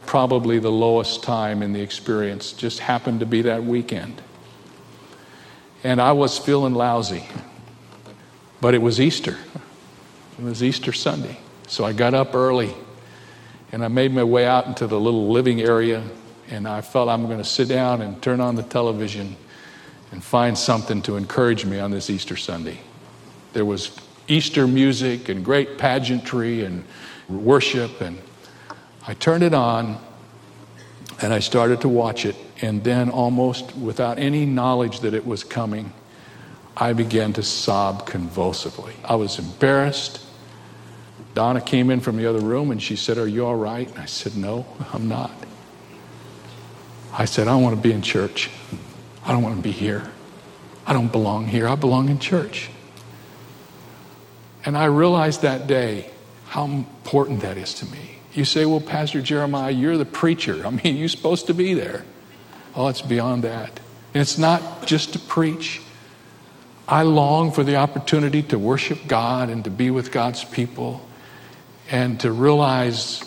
probably 0.06 0.60
the 0.60 0.72
lowest 0.72 1.24
time 1.24 1.64
in 1.64 1.74
the 1.74 1.82
experience. 1.82 2.54
Just 2.54 2.80
happened 2.80 3.22
to 3.22 3.26
be 3.26 3.42
that 3.42 3.64
weekend. 3.64 4.22
And 5.84 6.00
I 6.00 6.12
was 6.12 6.38
feeling 6.38 6.76
lousy. 6.76 7.26
But 8.62 8.76
it 8.76 8.82
was 8.82 9.02
Easter. 9.02 9.38
It 10.38 10.44
was 10.44 10.62
Easter 10.64 10.94
Sunday. 10.94 11.40
So 11.68 11.84
I 11.84 11.94
got 11.94 12.14
up 12.14 12.36
early 12.36 12.74
and 13.72 13.84
I 13.84 13.88
made 13.88 14.14
my 14.14 14.24
way 14.24 14.46
out 14.46 14.68
into 14.68 14.86
the 14.86 15.00
little 15.00 15.30
living 15.30 15.62
area. 15.62 16.04
And 16.50 16.68
I 16.68 16.82
felt 16.82 17.10
I'm 17.10 17.26
going 17.26 17.40
to 17.40 17.44
sit 17.44 17.68
down 17.68 18.04
and 18.04 18.22
turn 18.22 18.40
on 18.40 18.56
the 18.56 18.64
television 18.64 19.36
and 20.12 20.24
find 20.24 20.58
something 20.58 21.02
to 21.04 21.18
encourage 21.18 21.66
me 21.66 21.80
on 21.80 21.92
this 21.92 22.10
Easter 22.10 22.36
Sunday. 22.36 22.80
There 23.54 23.66
was 23.66 23.98
Easter 24.28 24.68
music 24.68 25.30
and 25.30 25.44
great 25.44 25.78
pageantry 25.78 26.64
and 26.64 26.84
worship. 27.30 28.02
And 28.02 28.20
I 29.08 29.14
turned 29.14 29.44
it 29.44 29.54
on 29.54 30.00
and 31.22 31.34
I 31.34 31.40
started 31.40 31.82
to 31.82 31.90
watch 31.90 32.26
it. 32.26 32.36
And 32.62 32.84
then, 32.84 33.10
almost 33.10 33.76
without 33.76 34.18
any 34.18 34.46
knowledge 34.46 35.02
that 35.02 35.14
it 35.14 35.26
was 35.26 35.44
coming, 35.44 35.92
I 36.78 36.94
began 36.94 37.34
to 37.34 37.44
sob 37.44 38.08
convulsively. 38.08 38.94
I 39.04 39.16
was 39.16 39.40
embarrassed. 39.40 40.22
Donna 41.34 41.60
came 41.60 41.90
in 41.90 42.00
from 42.00 42.16
the 42.16 42.26
other 42.26 42.40
room 42.40 42.72
and 42.72 42.82
she 42.82 42.96
said, 42.96 43.18
Are 43.18 43.28
you 43.28 43.46
all 43.46 43.56
right? 43.56 43.90
And 43.90 44.00
I 44.00 44.06
said, 44.06 44.38
No, 44.38 44.66
I'm 44.94 45.08
not. 45.10 45.32
I 47.12 47.26
said, 47.26 47.48
I 47.48 47.56
want 47.56 47.76
to 47.76 47.82
be 47.82 47.92
in 47.92 48.02
church. 48.02 48.50
I 49.26 49.32
don't 49.32 49.42
want 49.42 49.56
to 49.56 49.62
be 49.62 49.72
here. 49.72 50.10
I 50.86 50.94
don't 50.94 51.12
belong 51.12 51.48
here. 51.48 51.68
I 51.68 51.76
belong 51.76 52.10
in 52.10 52.20
church. 52.20 52.70
And 54.64 54.78
I 54.78 54.86
realized 54.86 55.42
that 55.42 55.68
day 55.68 56.10
how 56.48 56.66
important 56.66 57.42
that 57.42 57.58
is 57.58 57.74
to 57.76 57.86
me. 57.86 58.20
You 58.34 58.46
say, 58.46 58.66
Well, 58.66 58.82
Pastor 58.82 59.22
Jeremiah, 59.22 59.72
you're 59.72 59.98
the 59.98 60.06
preacher. 60.06 60.66
I 60.66 60.70
mean, 60.70 60.96
you're 60.98 61.08
supposed 61.08 61.48
to 61.48 61.54
be 61.54 61.74
there. 61.74 62.06
Oh, 62.76 62.88
it's 62.88 63.02
beyond 63.02 63.44
that. 63.44 63.80
And 64.14 64.22
it's 64.22 64.38
not 64.38 64.86
just 64.86 65.14
to 65.14 65.20
preach. 65.20 65.82
I 66.88 67.02
long 67.02 67.52
for 67.52 67.64
the 67.64 67.78
opportunity 67.78 68.44
to 68.44 68.60
worship 68.60 69.08
God 69.08 69.50
and 69.50 69.64
to 69.64 69.70
be 69.70 69.90
with 69.90 70.12
God's 70.12 70.44
people 70.44 71.06
and 71.90 72.20
to 72.20 72.32
realize 72.32 73.24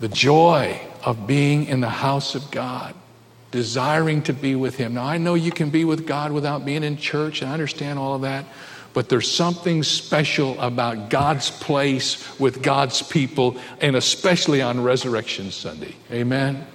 the 0.00 0.08
joy 0.08 0.80
of 1.04 1.26
being 1.26 1.66
in 1.66 1.80
the 1.80 1.88
house 1.88 2.34
of 2.34 2.50
God, 2.50 2.94
desiring 3.56 4.20
to 4.24 4.34
be 4.34 4.54
with 4.54 4.76
Him. 4.76 4.94
Now, 4.94 5.04
I 5.04 5.16
know 5.16 5.32
you 5.34 5.50
can 5.50 5.70
be 5.70 5.86
with 5.86 6.06
God 6.06 6.30
without 6.30 6.66
being 6.66 6.84
in 6.84 6.98
church, 6.98 7.40
and 7.40 7.50
I 7.50 7.54
understand 7.54 7.98
all 7.98 8.14
of 8.14 8.20
that, 8.20 8.44
but 8.92 9.08
there's 9.08 9.30
something 9.30 9.82
special 9.82 10.60
about 10.60 11.08
God's 11.08 11.50
place 11.50 12.38
with 12.38 12.62
God's 12.62 13.00
people, 13.00 13.56
and 13.80 13.96
especially 13.96 14.60
on 14.60 14.82
Resurrection 14.82 15.50
Sunday. 15.50 15.96
Amen? 16.12 16.66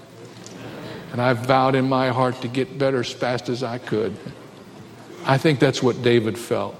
And 1.11 1.21
I 1.21 1.33
vowed 1.33 1.75
in 1.75 1.88
my 1.88 2.09
heart 2.09 2.41
to 2.41 2.47
get 2.47 2.79
better 2.79 3.01
as 3.01 3.11
fast 3.11 3.47
as 3.47 3.61
I 3.61 3.77
could. 3.77 4.17
I 5.23 5.38
think 5.38 5.59
that's 5.59 5.83
what 5.83 6.01
David 6.01 6.35
felt. 6.35 6.75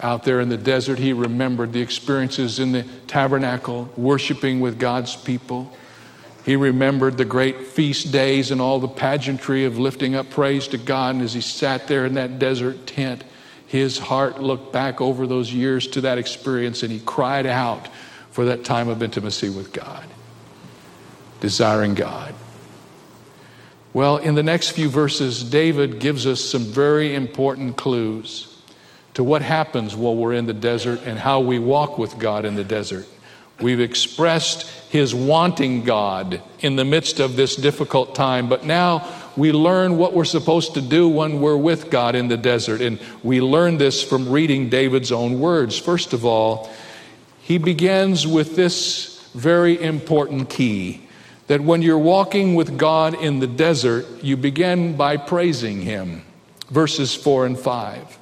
Out 0.00 0.24
there 0.24 0.40
in 0.40 0.48
the 0.48 0.56
desert, 0.56 0.98
he 0.98 1.12
remembered 1.12 1.74
the 1.74 1.82
experiences 1.82 2.60
in 2.60 2.72
the 2.72 2.84
tabernacle, 3.08 3.90
worshiping 3.94 4.60
with 4.60 4.78
God's 4.78 5.16
people. 5.16 5.70
He 6.44 6.56
remembered 6.56 7.16
the 7.16 7.24
great 7.24 7.66
feast 7.66 8.10
days 8.10 8.50
and 8.50 8.60
all 8.60 8.78
the 8.78 8.88
pageantry 8.88 9.64
of 9.64 9.78
lifting 9.78 10.14
up 10.14 10.30
praise 10.30 10.68
to 10.68 10.78
God. 10.78 11.16
And 11.16 11.24
as 11.24 11.34
he 11.34 11.40
sat 11.40 11.88
there 11.88 12.06
in 12.06 12.14
that 12.14 12.38
desert 12.38 12.86
tent, 12.86 13.24
his 13.66 13.98
heart 13.98 14.40
looked 14.40 14.72
back 14.72 15.00
over 15.00 15.26
those 15.26 15.52
years 15.52 15.86
to 15.88 16.00
that 16.02 16.16
experience 16.16 16.82
and 16.82 16.90
he 16.90 17.00
cried 17.00 17.46
out 17.46 17.88
for 18.30 18.46
that 18.46 18.64
time 18.64 18.88
of 18.88 19.02
intimacy 19.02 19.50
with 19.50 19.72
God, 19.72 20.06
desiring 21.40 21.94
God. 21.94 22.34
Well, 23.92 24.18
in 24.18 24.34
the 24.34 24.42
next 24.42 24.70
few 24.70 24.88
verses, 24.88 25.42
David 25.42 25.98
gives 25.98 26.26
us 26.26 26.42
some 26.42 26.62
very 26.62 27.14
important 27.14 27.76
clues 27.76 28.62
to 29.14 29.24
what 29.24 29.42
happens 29.42 29.96
while 29.96 30.14
we're 30.14 30.34
in 30.34 30.46
the 30.46 30.54
desert 30.54 31.00
and 31.04 31.18
how 31.18 31.40
we 31.40 31.58
walk 31.58 31.98
with 31.98 32.18
God 32.18 32.44
in 32.44 32.54
the 32.54 32.64
desert. 32.64 33.06
We've 33.60 33.80
expressed 33.80 34.62
his 34.90 35.14
wanting 35.14 35.84
God 35.84 36.40
in 36.60 36.76
the 36.76 36.84
midst 36.84 37.20
of 37.20 37.36
this 37.36 37.56
difficult 37.56 38.14
time, 38.14 38.48
but 38.48 38.64
now 38.64 39.08
we 39.36 39.52
learn 39.52 39.98
what 39.98 40.14
we're 40.14 40.24
supposed 40.24 40.74
to 40.74 40.80
do 40.80 41.08
when 41.08 41.40
we're 41.40 41.56
with 41.56 41.90
God 41.90 42.14
in 42.14 42.28
the 42.28 42.36
desert. 42.36 42.80
And 42.80 43.00
we 43.22 43.40
learn 43.40 43.78
this 43.78 44.02
from 44.02 44.30
reading 44.30 44.68
David's 44.68 45.12
own 45.12 45.40
words. 45.40 45.78
First 45.78 46.12
of 46.12 46.24
all, 46.24 46.70
he 47.40 47.58
begins 47.58 48.26
with 48.26 48.56
this 48.56 49.28
very 49.34 49.80
important 49.80 50.50
key 50.50 51.02
that 51.46 51.60
when 51.60 51.82
you're 51.82 51.98
walking 51.98 52.54
with 52.54 52.78
God 52.78 53.14
in 53.14 53.40
the 53.40 53.46
desert, 53.46 54.06
you 54.22 54.36
begin 54.36 54.96
by 54.96 55.16
praising 55.16 55.80
him. 55.82 56.22
Verses 56.68 57.14
4 57.14 57.46
and 57.46 57.58
5. 57.58 58.18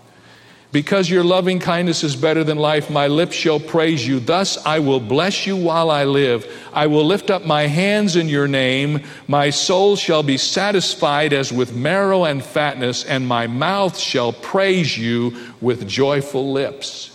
Because 0.77 1.09
your 1.09 1.25
loving 1.25 1.59
kindness 1.59 2.05
is 2.05 2.17
better 2.17 2.45
than 2.45 2.59
life, 2.59 2.91
my 2.91 3.07
lips 3.07 3.35
shall 3.35 3.59
praise 3.59 4.07
you. 4.07 4.21
Thus 4.21 4.59
I 4.67 4.81
will 4.81 5.01
bless 5.01 5.47
you 5.47 5.57
while 5.57 5.91
I 5.91 6.05
live. 6.05 6.47
I 6.71 6.87
will 6.87 7.07
lift 7.07 7.31
up 7.31 7.47
my 7.47 7.63
hands 7.63 8.15
in 8.15 8.29
your 8.29 8.47
name. 8.47 9.01
My 9.27 9.49
soul 9.49 9.97
shall 9.97 10.23
be 10.23 10.37
satisfied 10.37 11.33
as 11.33 11.51
with 11.51 11.75
marrow 11.75 12.25
and 12.25 12.45
fatness, 12.45 13.07
and 13.07 13.27
my 13.27 13.47
mouth 13.47 13.97
shall 13.97 14.35
praise 14.35 14.99
you 14.99 15.35
with 15.63 15.89
joyful 15.89 16.53
lips. 16.53 17.11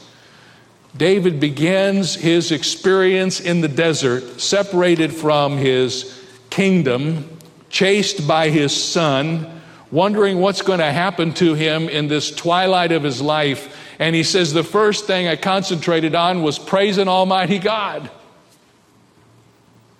David 0.98 1.40
begins 1.40 2.16
his 2.16 2.52
experience 2.52 3.40
in 3.40 3.62
the 3.62 3.68
desert, 3.68 4.42
separated 4.42 5.14
from 5.14 5.58
his 5.58 6.20
kingdom, 6.50 7.30
chased 7.70 8.28
by 8.28 8.50
his 8.50 8.74
son 8.76 9.61
wondering 9.92 10.40
what's 10.40 10.62
going 10.62 10.80
to 10.80 10.92
happen 10.92 11.34
to 11.36 11.54
him 11.54 11.90
in 11.90 12.08
this 12.08 12.32
twilight 12.32 12.92
of 12.92 13.04
his 13.04 13.22
life. 13.22 13.78
And 14.00 14.16
he 14.16 14.24
says, 14.24 14.54
The 14.54 14.64
first 14.64 15.06
thing 15.06 15.28
I 15.28 15.36
concentrated 15.36 16.16
on 16.16 16.42
was 16.42 16.58
praising 16.58 17.08
Almighty 17.08 17.60
God. 17.60 18.10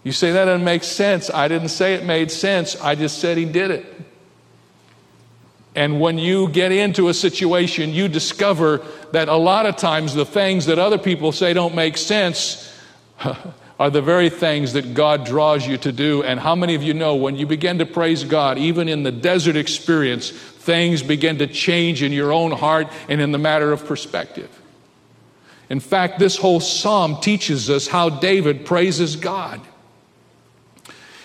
You 0.04 0.12
say 0.12 0.32
that 0.32 0.46
doesn't 0.46 0.66
make 0.66 0.84
sense. 0.84 1.30
I 1.30 1.48
didn't 1.48 1.70
say 1.70 1.94
it 1.94 2.04
made 2.04 2.32
sense, 2.32 2.80
I 2.82 2.96
just 2.96 3.20
said 3.20 3.38
he 3.38 3.46
did 3.46 3.72
it. 3.72 3.86
And 5.74 6.02
when 6.02 6.18
you 6.18 6.50
get 6.50 6.72
into 6.72 7.08
a 7.08 7.14
situation, 7.14 7.94
you 7.94 8.10
discover 8.10 8.86
that 9.14 9.30
a 9.30 9.36
lot 9.36 9.66
of 9.66 9.78
times 9.78 10.14
the 10.14 10.26
things 10.26 10.66
that 10.66 10.80
other 10.80 10.98
people 10.98 11.32
say 11.32 11.54
don't 11.54 11.76
make 11.76 11.98
sense 11.98 12.78
are 13.82 13.90
the 13.90 14.00
very 14.00 14.30
things 14.30 14.74
that 14.74 14.94
God 14.94 15.26
draws 15.26 15.66
you 15.66 15.76
to 15.76 15.92
do. 15.92 16.22
And 16.22 16.40
how 16.40 16.54
many 16.54 16.76
of 16.76 16.84
you 16.84 16.94
know 16.94 17.16
when 17.16 17.36
you 17.36 17.48
begin 17.48 17.80
to 17.80 17.86
praise 17.88 18.24
God, 18.24 18.60
even 18.60 18.88
in 18.88 19.02
the 19.02 19.12
desert 19.12 19.56
experience, 19.56 20.30
things 20.30 21.02
begin 21.02 21.40
to 21.40 21.48
change 21.48 22.04
in 22.04 22.12
your 22.12 22.32
own 22.32 22.52
heart 22.52 22.90
and 23.10 23.20
in 23.20 23.32
the 23.32 23.40
matter 23.40 23.72
of 23.72 23.84
perspective? 23.88 24.56
In 25.68 25.80
fact, 25.80 26.20
this 26.20 26.38
whole 26.38 26.60
psalm 26.60 27.22
teaches 27.22 27.72
us 27.72 27.88
how 27.88 28.12
David 28.12 28.68
praises 28.68 29.16
God. 29.16 29.60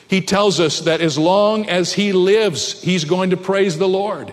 He 0.08 0.22
tells 0.22 0.58
us 0.58 0.80
that 0.80 1.02
as 1.02 1.18
long 1.18 1.68
as 1.68 1.92
he 1.92 2.14
lives, 2.14 2.80
he's 2.80 3.04
going 3.04 3.28
to 3.30 3.36
praise 3.36 3.76
the 3.76 3.86
Lord. 3.86 4.32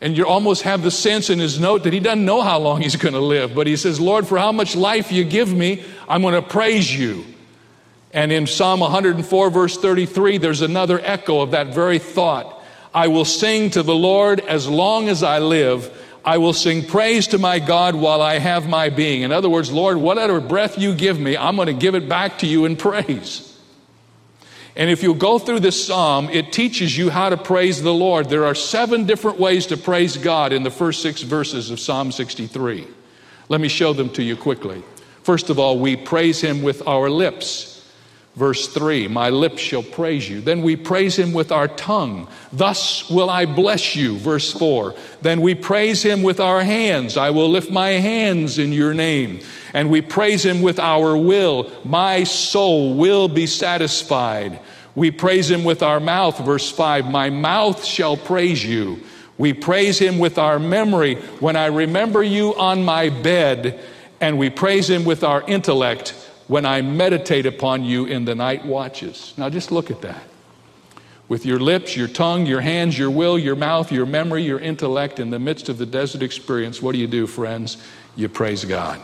And 0.00 0.16
you 0.16 0.26
almost 0.26 0.62
have 0.62 0.82
the 0.82 0.90
sense 0.90 1.30
in 1.30 1.38
his 1.38 1.60
note 1.60 1.84
that 1.84 1.92
he 1.92 2.00
doesn't 2.00 2.24
know 2.24 2.40
how 2.40 2.58
long 2.58 2.80
he's 2.80 2.96
going 2.96 3.14
to 3.14 3.20
live, 3.20 3.54
but 3.54 3.68
he 3.68 3.76
says, 3.76 4.00
Lord, 4.00 4.26
for 4.26 4.36
how 4.36 4.50
much 4.50 4.74
life 4.74 5.12
you 5.12 5.22
give 5.22 5.54
me, 5.54 5.84
I'm 6.08 6.22
going 6.22 6.34
to 6.34 6.42
praise 6.42 6.92
you. 6.92 7.24
And 8.12 8.30
in 8.30 8.46
Psalm 8.46 8.80
104, 8.80 9.50
verse 9.50 9.76
33, 9.78 10.38
there's 10.38 10.60
another 10.60 11.00
echo 11.02 11.40
of 11.40 11.52
that 11.52 11.68
very 11.68 11.98
thought. 11.98 12.62
I 12.94 13.08
will 13.08 13.24
sing 13.24 13.70
to 13.70 13.82
the 13.82 13.94
Lord 13.94 14.40
as 14.40 14.68
long 14.68 15.08
as 15.08 15.22
I 15.22 15.38
live. 15.38 15.90
I 16.24 16.38
will 16.38 16.52
sing 16.52 16.86
praise 16.86 17.28
to 17.28 17.38
my 17.38 17.58
God 17.58 17.94
while 17.94 18.20
I 18.20 18.38
have 18.38 18.68
my 18.68 18.90
being. 18.90 19.22
In 19.22 19.32
other 19.32 19.48
words, 19.48 19.72
Lord, 19.72 19.96
whatever 19.96 20.40
breath 20.40 20.78
you 20.78 20.94
give 20.94 21.18
me, 21.18 21.36
I'm 21.36 21.56
going 21.56 21.66
to 21.66 21.72
give 21.72 21.94
it 21.94 22.08
back 22.08 22.38
to 22.38 22.46
you 22.46 22.66
in 22.66 22.76
praise. 22.76 23.48
And 24.76 24.90
if 24.90 25.02
you 25.02 25.14
go 25.14 25.38
through 25.38 25.60
this 25.60 25.86
psalm, 25.86 26.28
it 26.30 26.52
teaches 26.52 26.96
you 26.96 27.10
how 27.10 27.28
to 27.28 27.36
praise 27.36 27.82
the 27.82 27.92
Lord. 27.92 28.28
There 28.28 28.46
are 28.46 28.54
seven 28.54 29.04
different 29.04 29.38
ways 29.38 29.66
to 29.66 29.76
praise 29.76 30.16
God 30.16 30.52
in 30.52 30.62
the 30.62 30.70
first 30.70 31.02
six 31.02 31.22
verses 31.22 31.70
of 31.70 31.80
Psalm 31.80 32.12
63. 32.12 32.86
Let 33.48 33.60
me 33.60 33.68
show 33.68 33.92
them 33.92 34.08
to 34.10 34.22
you 34.22 34.36
quickly. 34.36 34.82
First 35.24 35.50
of 35.50 35.58
all, 35.58 35.78
we 35.78 35.96
praise 35.96 36.40
Him 36.40 36.62
with 36.62 36.86
our 36.86 37.10
lips. 37.10 37.81
Verse 38.34 38.66
3 38.68 39.08
My 39.08 39.28
lips 39.28 39.60
shall 39.60 39.82
praise 39.82 40.28
you. 40.28 40.40
Then 40.40 40.62
we 40.62 40.76
praise 40.76 41.18
him 41.18 41.32
with 41.32 41.52
our 41.52 41.68
tongue. 41.68 42.28
Thus 42.52 43.08
will 43.10 43.28
I 43.28 43.44
bless 43.44 43.94
you. 43.94 44.16
Verse 44.16 44.52
4 44.52 44.94
Then 45.20 45.40
we 45.42 45.54
praise 45.54 46.02
him 46.02 46.22
with 46.22 46.40
our 46.40 46.62
hands. 46.62 47.16
I 47.16 47.30
will 47.30 47.50
lift 47.50 47.70
my 47.70 47.90
hands 47.90 48.58
in 48.58 48.72
your 48.72 48.94
name. 48.94 49.40
And 49.74 49.90
we 49.90 50.00
praise 50.00 50.44
him 50.44 50.62
with 50.62 50.78
our 50.78 51.16
will. 51.16 51.70
My 51.84 52.24
soul 52.24 52.94
will 52.94 53.28
be 53.28 53.46
satisfied. 53.46 54.60
We 54.94 55.10
praise 55.10 55.50
him 55.50 55.64
with 55.64 55.82
our 55.82 56.00
mouth. 56.00 56.38
Verse 56.38 56.70
5 56.70 57.10
My 57.10 57.28
mouth 57.28 57.84
shall 57.84 58.16
praise 58.16 58.64
you. 58.64 59.00
We 59.36 59.52
praise 59.52 59.98
him 59.98 60.18
with 60.18 60.38
our 60.38 60.58
memory 60.58 61.16
when 61.40 61.56
I 61.56 61.66
remember 61.66 62.22
you 62.22 62.54
on 62.54 62.82
my 62.82 63.10
bed. 63.10 63.80
And 64.20 64.38
we 64.38 64.50
praise 64.50 64.88
him 64.88 65.04
with 65.04 65.24
our 65.24 65.42
intellect 65.48 66.14
when 66.52 66.66
I 66.66 66.82
meditate 66.82 67.46
upon 67.46 67.82
you 67.82 68.04
in 68.04 68.26
the 68.26 68.34
night 68.34 68.66
watches. 68.66 69.32
Now 69.38 69.48
just 69.48 69.72
look 69.72 69.90
at 69.90 70.02
that. 70.02 70.22
With 71.26 71.46
your 71.46 71.58
lips, 71.58 71.96
your 71.96 72.08
tongue, 72.08 72.44
your 72.44 72.60
hands, 72.60 72.98
your 72.98 73.10
will, 73.10 73.38
your 73.38 73.56
mouth, 73.56 73.90
your 73.90 74.04
memory, 74.04 74.42
your 74.42 74.58
intellect, 74.58 75.18
in 75.18 75.30
the 75.30 75.38
midst 75.38 75.70
of 75.70 75.78
the 75.78 75.86
desert 75.86 76.20
experience, 76.20 76.82
what 76.82 76.92
do 76.92 76.98
you 76.98 77.06
do, 77.06 77.26
friends? 77.26 77.78
You 78.16 78.28
praise 78.28 78.66
God. 78.66 79.00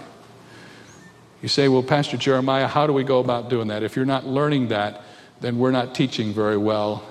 You 1.40 1.48
say, 1.48 1.68
Well, 1.68 1.82
Pastor 1.82 2.18
Jeremiah, 2.18 2.66
how 2.66 2.86
do 2.86 2.92
we 2.92 3.02
go 3.02 3.18
about 3.18 3.48
doing 3.48 3.68
that? 3.68 3.82
If 3.82 3.96
you're 3.96 4.04
not 4.04 4.26
learning 4.26 4.68
that, 4.68 5.00
then 5.40 5.58
we're 5.58 5.70
not 5.70 5.94
teaching 5.94 6.34
very 6.34 6.58
well. 6.58 7.02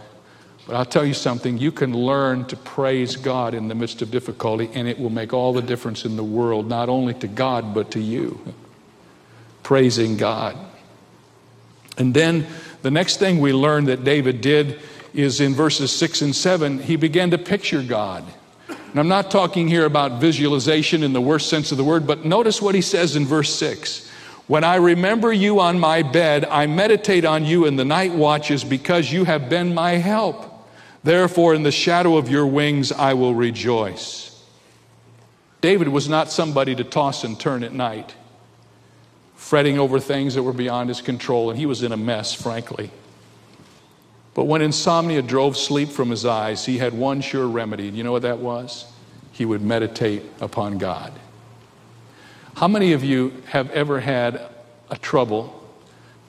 But 0.68 0.76
I'll 0.76 0.86
tell 0.86 1.04
you 1.04 1.16
something 1.16 1.58
you 1.58 1.72
can 1.72 1.98
learn 1.98 2.46
to 2.46 2.56
praise 2.58 3.16
God 3.16 3.56
in 3.56 3.70
the 3.70 3.76
midst 3.76 4.04
of 4.04 4.12
difficulty, 4.12 4.70
and 4.76 4.88
it 4.88 5.00
will 5.00 5.10
make 5.10 5.34
all 5.34 5.52
the 5.52 5.64
difference 5.64 6.06
in 6.06 6.16
the 6.16 6.24
world, 6.24 6.70
not 6.70 6.90
only 6.90 7.16
to 7.16 7.28
God, 7.28 7.74
but 7.74 7.90
to 7.90 8.00
you. 8.00 8.40
Praising 9.68 10.16
God. 10.16 10.56
And 11.98 12.14
then 12.14 12.48
the 12.84 12.90
next 12.90 13.18
thing 13.18 13.42
we 13.42 13.52
learn 13.52 13.84
that 13.88 14.06
David 14.06 14.40
did 14.40 14.80
is 15.14 15.42
in 15.42 15.54
verses 15.54 15.92
6 15.92 16.22
and 16.22 16.34
7, 16.34 16.80
he 16.80 16.96
began 16.96 17.32
to 17.32 17.38
picture 17.38 17.84
God. 17.84 18.24
And 18.70 18.98
I'm 18.98 19.10
not 19.10 19.30
talking 19.30 19.68
here 19.68 19.84
about 19.84 20.22
visualization 20.22 21.04
in 21.04 21.12
the 21.12 21.20
worst 21.20 21.50
sense 21.50 21.74
of 21.74 21.78
the 21.78 21.84
word, 21.84 22.08
but 22.08 22.24
notice 22.24 22.62
what 22.62 22.76
he 22.76 22.82
says 22.82 23.18
in 23.18 23.26
verse 23.26 23.54
6. 23.56 24.10
When 24.48 24.64
I 24.64 24.76
remember 24.76 25.34
you 25.34 25.60
on 25.60 25.82
my 25.82 26.02
bed, 26.02 26.46
I 26.46 26.66
meditate 26.68 27.26
on 27.26 27.44
you 27.44 27.66
in 27.66 27.76
the 27.76 27.84
night 27.84 28.14
watches 28.14 28.64
because 28.64 29.12
you 29.12 29.26
have 29.26 29.50
been 29.50 29.74
my 29.74 29.96
help. 29.96 30.66
Therefore, 31.04 31.54
in 31.54 31.64
the 31.64 31.74
shadow 31.74 32.16
of 32.16 32.30
your 32.30 32.48
wings, 32.48 32.94
I 32.94 33.16
will 33.16 33.36
rejoice. 33.36 34.42
David 35.60 35.90
was 35.90 36.08
not 36.08 36.32
somebody 36.32 36.74
to 36.74 36.86
toss 36.86 37.26
and 37.26 37.38
turn 37.38 37.66
at 37.66 37.74
night, 37.74 38.16
fretting 39.38 39.80
over 39.80 40.00
things 40.00 40.34
that 40.34 40.44
were 40.44 40.52
beyond 40.52 40.90
his 40.90 41.00
control, 41.00 41.50
and 41.50 41.58
he 41.58 41.66
was 41.66 41.84
in 41.84 41.94
a 41.94 41.98
mess, 41.98 42.34
frankly. 42.34 42.92
But 44.34 44.44
when 44.44 44.62
insomnia 44.62 45.22
drove 45.22 45.56
sleep 45.56 45.90
from 45.90 46.10
his 46.10 46.26
eyes, 46.26 46.66
he 46.66 46.80
had 46.80 46.94
one 46.94 47.22
sure 47.22 47.48
remedy. 47.48 47.88
You 47.88 48.04
know 48.04 48.12
what 48.12 48.24
that 48.24 48.40
was? 48.40 48.86
He 49.32 49.46
would 49.46 49.62
meditate 49.62 50.24
upon 50.42 50.80
God. 50.80 51.14
How 52.56 52.68
many 52.68 52.94
of 52.94 53.04
you 53.04 53.42
have 53.46 53.70
ever 53.72 54.00
had 54.00 54.42
a 54.90 54.98
trouble 54.98 55.64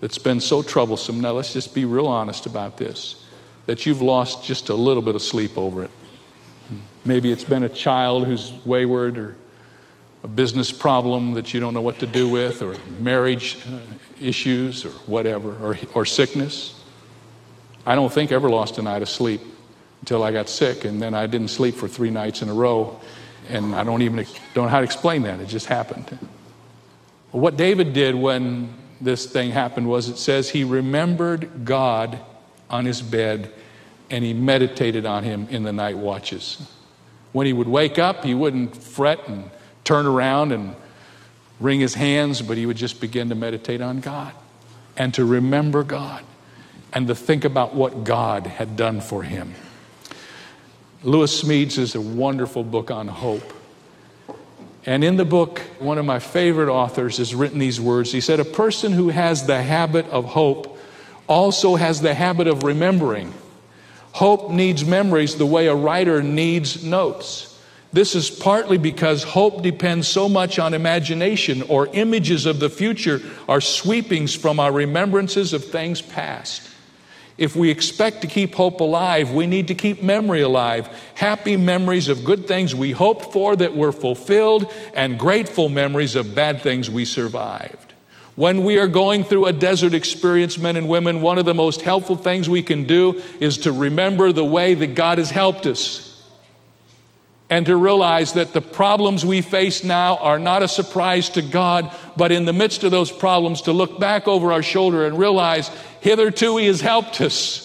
that's 0.00 0.19
been 0.19 0.41
so 0.41 0.62
troublesome? 0.62 1.21
Now, 1.21 1.33
let's 1.33 1.53
just 1.53 1.75
be 1.75 1.87
real 1.87 2.07
honest 2.07 2.47
about 2.47 2.77
this 2.77 3.25
that 3.67 3.85
you've 3.85 4.00
lost 4.00 4.45
just 4.45 4.69
a 4.69 4.75
little 4.75 5.03
bit 5.03 5.15
of 5.15 5.23
sleep 5.23 5.59
over 5.59 5.85
it. 5.85 5.91
Maybe 7.05 7.33
it's 7.33 7.45
been 7.45 7.62
a 7.62 7.69
child 7.69 8.27
who's 8.27 8.53
wayward, 8.65 9.19
or 9.19 9.37
a 10.22 10.28
business 10.28 10.72
problem 10.72 11.34
that 11.34 11.54
you 11.54 11.60
don't 11.60 11.75
know 11.75 11.80
what 11.80 11.98
to 12.00 12.06
do 12.06 12.28
with, 12.28 12.62
or 12.62 12.76
marriage 13.00 13.58
uh, 13.66 13.78
issues, 14.20 14.84
or 14.84 14.90
whatever, 15.06 15.52
or, 15.64 15.78
or 15.94 16.04
sickness. 16.04 16.80
I 17.87 17.94
don't 17.94 18.12
think 18.12 18.32
ever 18.32 18.50
lost 18.50 18.78
a 18.78 18.82
night 18.82 19.02
of 19.02 19.08
sleep 19.08 19.40
until 20.00 20.22
I 20.22 20.32
got 20.32 20.48
sick, 20.48 20.84
and 20.84 21.00
then 21.00 21.14
I 21.14 21.26
didn't 21.26 21.48
sleep 21.48 21.75
for 21.75 21.88
three 21.88 22.10
nights 22.10 22.42
in 22.42 22.48
a 22.48 22.54
row 22.54 23.00
and 23.48 23.75
I 23.75 23.84
don't 23.84 24.02
even 24.02 24.26
don't 24.54 24.64
know 24.64 24.70
how 24.70 24.78
to 24.78 24.84
explain 24.84 25.22
that. 25.22 25.40
It 25.40 25.48
just 25.48 25.66
happened. 25.66 26.18
what 27.30 27.56
David 27.56 27.92
did 27.92 28.14
when 28.14 28.75
this 29.00 29.26
thing 29.26 29.50
happened 29.50 29.88
was 29.88 30.08
it 30.08 30.18
says 30.18 30.50
he 30.50 30.64
remembered 30.64 31.64
God 31.64 32.18
on 32.68 32.84
his 32.84 33.00
bed 33.00 33.52
and 34.10 34.25
he 34.25 34.34
meditated 34.34 35.06
on 35.06 35.22
him 35.22 35.46
in 35.50 35.62
the 35.62 35.72
night 35.72 35.96
watches. 35.96 36.66
When 37.32 37.46
he 37.46 37.52
would 37.52 37.68
wake 37.68 37.98
up, 37.98 38.25
he 38.25 38.34
wouldn't 38.34 38.76
fret 38.76 39.28
and 39.28 39.50
turn 39.88 40.04
around 40.04 40.52
and 40.52 40.76
wring 41.61 41.80
his 41.80 41.95
hands, 41.95 42.42
but 42.42 42.59
he 42.59 42.66
would 42.66 42.76
just 42.76 43.00
begin 43.00 43.30
to 43.30 43.35
meditate 43.35 43.80
on 43.80 44.00
God 44.00 44.35
and 44.99 45.14
to 45.14 45.25
remember 45.25 45.83
God 45.83 46.23
and 46.92 47.07
to 47.09 47.14
think 47.14 47.47
about 47.47 47.75
what 47.75 48.04
God 48.04 48.47
had 48.47 48.76
done 48.76 49.00
for 49.00 49.23
him. 49.23 49.54
Lewis 51.02 51.42
Smedes 51.42 51.78
is 51.78 51.95
a 51.95 52.02
wonderful 52.02 52.62
book 52.64 52.90
on 52.90 53.09
hope. 53.09 53.54
And 54.85 55.03
in 55.03 55.16
the 55.16 55.24
book, 55.24 55.61
one 55.79 55.96
of 55.96 56.05
my 56.05 56.18
favorite 56.18 56.70
authors 56.70 57.16
has 57.16 57.35
written 57.35 57.59
these 57.59 57.81
words. 57.81 58.12
He 58.12 58.20
said, 58.20 58.40
A 58.40 58.44
person 58.44 58.92
who 58.92 59.09
has 59.09 59.46
the 59.46 59.62
habit 59.62 60.07
of 60.11 60.27
hope 60.27 60.79
also 61.27 61.77
has 61.77 62.03
the 62.03 62.12
habit 62.12 62.46
of 62.46 62.62
remembering. 62.62 63.33
Hope 64.12 64.51
needs 64.51 64.85
memories 64.85 65.37
the 65.37 65.46
way 65.46 65.66
a 65.66 65.74
writer 65.74 66.22
needs 66.22 66.85
notes. 66.85 67.58
This 67.92 68.14
is 68.14 68.29
partly 68.29 68.77
because 68.77 69.22
hope 69.22 69.62
depends 69.62 70.07
so 70.07 70.29
much 70.29 70.59
on 70.59 70.74
imagination 70.74 71.62
or 71.62 71.88
images 71.94 72.44
of 72.44 72.61
the 72.61 72.68
future 72.68 73.22
are 73.48 73.62
sweepings 73.62 74.35
from 74.35 74.61
our 74.61 74.70
remembrances 74.70 75.55
of 75.55 75.64
things 75.64 76.03
past. 76.03 76.62
If 77.38 77.55
we 77.57 77.70
expect 77.70 78.22
to 78.22 78.27
keep 78.27 78.55
hope 78.55 78.81
alive, 78.81 79.33
we 79.33 79.46
need 79.46 79.68
to 79.68 79.74
keep 79.74 80.03
memory 80.03 80.42
alive. 80.42 80.88
Happy 81.14 81.57
memories 81.57 82.09
of 82.09 82.24
good 82.24 82.46
things 82.46 82.74
we 82.74 82.90
hoped 82.90 83.33
for 83.33 83.57
that 83.57 83.77
were 83.77 83.92
fulfilled, 83.92 84.70
and 84.92 85.18
grateful 85.18 85.68
memories 85.68 86.16
of 86.16 86.35
bad 86.35 86.62
things 86.62 86.90
we 86.90 87.05
survived. 87.05 87.94
When 88.35 88.64
we 88.64 88.79
are 88.79 88.88
going 88.88 89.24
through 89.24 89.46
a 89.46 89.53
desert 89.53 89.94
experience, 89.94 90.59
men 90.59 90.77
and 90.77 90.88
women, 90.88 91.22
one 91.22 91.38
of 91.38 91.44
the 91.44 91.55
most 91.55 91.83
helpful 91.83 92.16
things 92.16 92.48
we 92.48 92.62
can 92.62 92.85
do 92.85 93.22
is 93.40 93.59
to 93.59 93.72
remember 93.72 94.33
the 94.33 94.44
way 94.44 94.74
that 94.74 94.94
God 94.94 95.18
has 95.18 95.31
helped 95.31 95.64
us 95.64 96.08
and 97.50 97.66
to 97.66 97.76
realize 97.76 98.34
that 98.34 98.52
the 98.52 98.61
problems 98.61 99.24
we 99.24 99.40
face 99.40 99.82
now 99.82 100.16
are 100.18 100.38
not 100.38 100.62
a 100.62 100.68
surprise 100.68 101.30
to 101.30 101.42
God, 101.42 101.90
but 102.16 102.30
in 102.30 102.44
the 102.44 102.52
midst 102.52 102.84
of 102.84 102.90
those 102.90 103.11
problems, 103.11 103.62
to 103.62 103.72
look 103.72 103.98
back 103.98 104.28
over 104.28 104.52
our 104.52 104.62
shoulder 104.62 105.06
and 105.06 105.18
realize 105.18 105.70
hitherto 106.00 106.56
He 106.58 106.66
has 106.66 106.80
helped 106.80 107.20
us. 107.20 107.64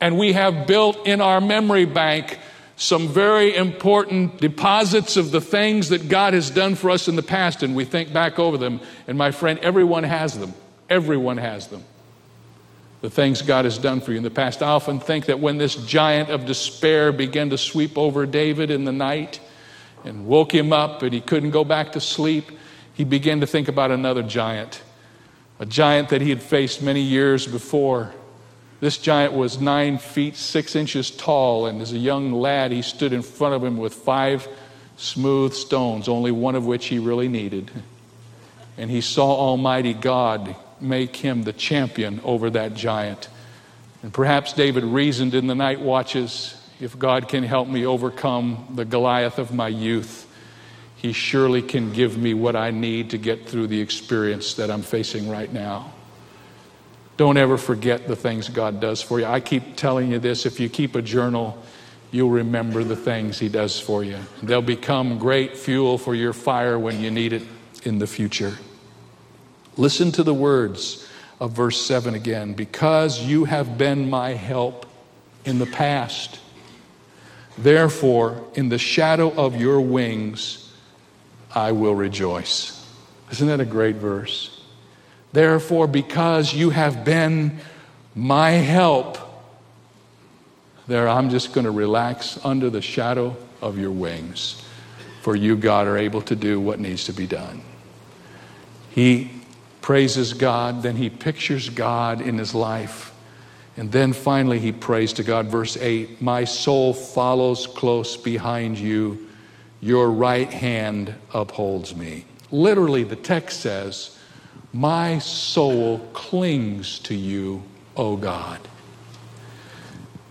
And 0.00 0.16
we 0.16 0.32
have 0.34 0.66
built 0.66 1.06
in 1.06 1.20
our 1.20 1.40
memory 1.40 1.84
bank 1.84 2.38
some 2.76 3.08
very 3.08 3.56
important 3.56 4.40
deposits 4.40 5.16
of 5.16 5.32
the 5.32 5.40
things 5.40 5.88
that 5.88 6.08
God 6.08 6.32
has 6.32 6.48
done 6.48 6.76
for 6.76 6.90
us 6.90 7.08
in 7.08 7.16
the 7.16 7.22
past, 7.24 7.64
and 7.64 7.74
we 7.74 7.84
think 7.84 8.12
back 8.12 8.38
over 8.38 8.56
them. 8.56 8.80
And 9.08 9.18
my 9.18 9.32
friend, 9.32 9.58
everyone 9.58 10.04
has 10.04 10.38
them. 10.38 10.54
Everyone 10.88 11.38
has 11.38 11.66
them 11.66 11.82
the 13.00 13.10
things 13.10 13.42
God 13.42 13.64
has 13.64 13.78
done 13.78 14.00
for 14.00 14.10
you 14.10 14.16
in 14.16 14.24
the 14.24 14.30
past. 14.30 14.62
I 14.62 14.68
often 14.68 14.98
think 14.98 15.26
that 15.26 15.38
when 15.38 15.58
this 15.58 15.74
giant 15.74 16.30
of 16.30 16.46
despair 16.46 17.12
began 17.12 17.50
to 17.50 17.58
sweep 17.58 17.96
over 17.96 18.26
David 18.26 18.70
in 18.70 18.84
the 18.84 18.92
night 18.92 19.40
and 20.04 20.26
woke 20.26 20.52
him 20.52 20.72
up 20.72 21.02
and 21.02 21.12
he 21.12 21.20
couldn't 21.20 21.50
go 21.50 21.64
back 21.64 21.92
to 21.92 22.00
sleep, 22.00 22.50
he 22.94 23.04
began 23.04 23.40
to 23.40 23.46
think 23.46 23.68
about 23.68 23.92
another 23.92 24.22
giant, 24.22 24.82
a 25.60 25.66
giant 25.66 26.08
that 26.08 26.20
he 26.20 26.30
had 26.30 26.42
faced 26.42 26.82
many 26.82 27.00
years 27.00 27.46
before. 27.46 28.12
This 28.80 28.98
giant 28.98 29.32
was 29.32 29.60
nine 29.60 29.98
feet 29.98 30.36
six 30.36 30.74
inches 30.74 31.10
tall, 31.10 31.66
and 31.66 31.80
as 31.80 31.92
a 31.92 31.98
young 31.98 32.32
lad, 32.32 32.72
he 32.72 32.82
stood 32.82 33.12
in 33.12 33.22
front 33.22 33.54
of 33.54 33.64
him 33.64 33.76
with 33.76 33.94
five 33.94 34.48
smooth 34.96 35.52
stones, 35.52 36.08
only 36.08 36.32
one 36.32 36.56
of 36.56 36.66
which 36.66 36.86
he 36.86 36.98
really 36.98 37.28
needed. 37.28 37.70
And 38.76 38.90
he 38.90 39.00
saw 39.00 39.30
Almighty 39.30 39.94
God 39.94 40.54
make 40.80 41.16
him 41.16 41.42
the 41.42 41.52
champion 41.52 42.20
over 42.24 42.50
that 42.50 42.74
giant. 42.74 43.28
And 44.02 44.12
perhaps 44.12 44.52
David 44.52 44.84
reasoned 44.84 45.34
in 45.34 45.46
the 45.46 45.54
night 45.54 45.80
watches 45.80 46.54
if 46.80 46.98
God 46.98 47.28
can 47.28 47.42
help 47.42 47.68
me 47.68 47.84
overcome 47.84 48.72
the 48.74 48.84
Goliath 48.84 49.38
of 49.38 49.52
my 49.52 49.68
youth, 49.68 50.26
he 50.96 51.12
surely 51.12 51.62
can 51.62 51.92
give 51.92 52.16
me 52.16 52.34
what 52.34 52.56
I 52.56 52.70
need 52.70 53.10
to 53.10 53.18
get 53.18 53.48
through 53.48 53.68
the 53.68 53.80
experience 53.80 54.54
that 54.54 54.70
I'm 54.70 54.82
facing 54.82 55.28
right 55.28 55.52
now. 55.52 55.92
Don't 57.16 57.36
ever 57.36 57.58
forget 57.58 58.06
the 58.06 58.14
things 58.14 58.48
God 58.48 58.80
does 58.80 59.02
for 59.02 59.18
you. 59.18 59.26
I 59.26 59.40
keep 59.40 59.76
telling 59.76 60.12
you 60.12 60.20
this 60.20 60.46
if 60.46 60.60
you 60.60 60.68
keep 60.68 60.94
a 60.94 61.02
journal, 61.02 61.60
you'll 62.12 62.30
remember 62.30 62.84
the 62.84 62.96
things 62.96 63.38
He 63.38 63.48
does 63.48 63.80
for 63.80 64.04
you. 64.04 64.18
They'll 64.42 64.62
become 64.62 65.18
great 65.18 65.56
fuel 65.56 65.98
for 65.98 66.14
your 66.14 66.32
fire 66.32 66.78
when 66.78 67.00
you 67.00 67.10
need 67.10 67.32
it 67.32 67.42
in 67.82 67.98
the 67.98 68.06
future. 68.06 68.56
Listen 69.78 70.12
to 70.12 70.22
the 70.22 70.34
words 70.34 71.08
of 71.40 71.52
verse 71.52 71.80
7 71.80 72.14
again. 72.14 72.52
Because 72.52 73.22
you 73.22 73.44
have 73.44 73.78
been 73.78 74.10
my 74.10 74.30
help 74.30 74.84
in 75.44 75.58
the 75.58 75.66
past. 75.66 76.40
Therefore, 77.56 78.44
in 78.54 78.68
the 78.68 78.78
shadow 78.78 79.32
of 79.32 79.58
your 79.58 79.80
wings, 79.80 80.72
I 81.54 81.72
will 81.72 81.94
rejoice. 81.94 82.74
Isn't 83.30 83.46
that 83.46 83.60
a 83.60 83.64
great 83.64 83.96
verse? 83.96 84.62
Therefore, 85.32 85.86
because 85.86 86.52
you 86.52 86.70
have 86.70 87.04
been 87.04 87.58
my 88.14 88.50
help, 88.50 89.18
there 90.86 91.08
I'm 91.08 91.30
just 91.30 91.52
going 91.52 91.64
to 91.66 91.70
relax 91.70 92.38
under 92.44 92.70
the 92.70 92.82
shadow 92.82 93.36
of 93.60 93.78
your 93.78 93.90
wings. 93.90 94.62
For 95.22 95.36
you, 95.36 95.56
God, 95.56 95.86
are 95.86 95.98
able 95.98 96.22
to 96.22 96.34
do 96.34 96.60
what 96.60 96.80
needs 96.80 97.04
to 97.04 97.12
be 97.12 97.26
done. 97.26 97.62
He 98.90 99.30
praises 99.88 100.34
God, 100.34 100.82
then 100.82 100.96
he 100.96 101.08
pictures 101.08 101.70
God 101.70 102.20
in 102.20 102.36
his 102.36 102.54
life. 102.54 103.10
And 103.74 103.90
then 103.90 104.12
finally 104.12 104.58
he 104.58 104.70
prays 104.70 105.14
to 105.14 105.22
God. 105.22 105.46
Verse 105.46 105.78
8 105.78 106.20
My 106.20 106.44
soul 106.44 106.92
follows 106.92 107.66
close 107.66 108.14
behind 108.14 108.78
you, 108.78 109.26
your 109.80 110.10
right 110.10 110.52
hand 110.52 111.14
upholds 111.32 111.96
me. 111.96 112.26
Literally, 112.50 113.02
the 113.02 113.16
text 113.16 113.60
says, 113.60 114.18
My 114.74 115.20
soul 115.20 116.00
clings 116.12 116.98
to 116.98 117.14
you, 117.14 117.62
O 117.96 118.18
God. 118.18 118.60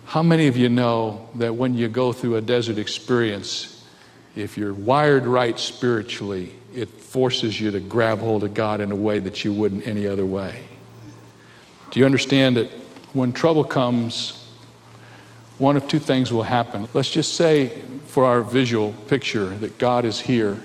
How 0.06 0.22
many 0.22 0.46
of 0.46 0.56
you 0.56 0.70
know 0.70 1.30
that 1.34 1.56
when 1.56 1.74
you 1.74 1.88
go 1.88 2.14
through 2.14 2.36
a 2.36 2.42
desert 2.42 2.78
experience, 2.78 3.84
if 4.36 4.56
you're 4.56 4.76
wired 4.76 5.26
right 5.26 5.58
spiritually, 5.58 6.54
it 6.74 6.90
forces 6.90 7.60
you 7.60 7.72
to 7.72 7.80
grab 7.80 8.20
hold 8.20 8.44
of 8.44 8.54
God 8.54 8.82
in 8.82 8.92
a 8.92 8.96
way 8.96 9.20
that 9.20 9.44
you 9.44 9.54
wouldn't 9.54 9.88
any 9.88 10.08
other 10.08 10.26
way? 10.26 10.64
Do 11.92 12.00
you 12.00 12.06
understand 12.06 12.58
that 12.58 12.70
when 13.14 13.34
trouble 13.34 13.64
comes, 13.64 14.46
one 15.58 15.78
of 15.78 15.88
two 15.88 16.00
things 16.00 16.32
will 16.32 16.44
happen? 16.44 16.88
Let's 16.94 17.10
just 17.10 17.36
say, 17.36 17.82
for 18.08 18.26
our 18.26 18.42
visual 18.42 18.94
picture, 19.08 19.50
that 19.58 19.78
God 19.78 20.06
is 20.06 20.20
here 20.20 20.60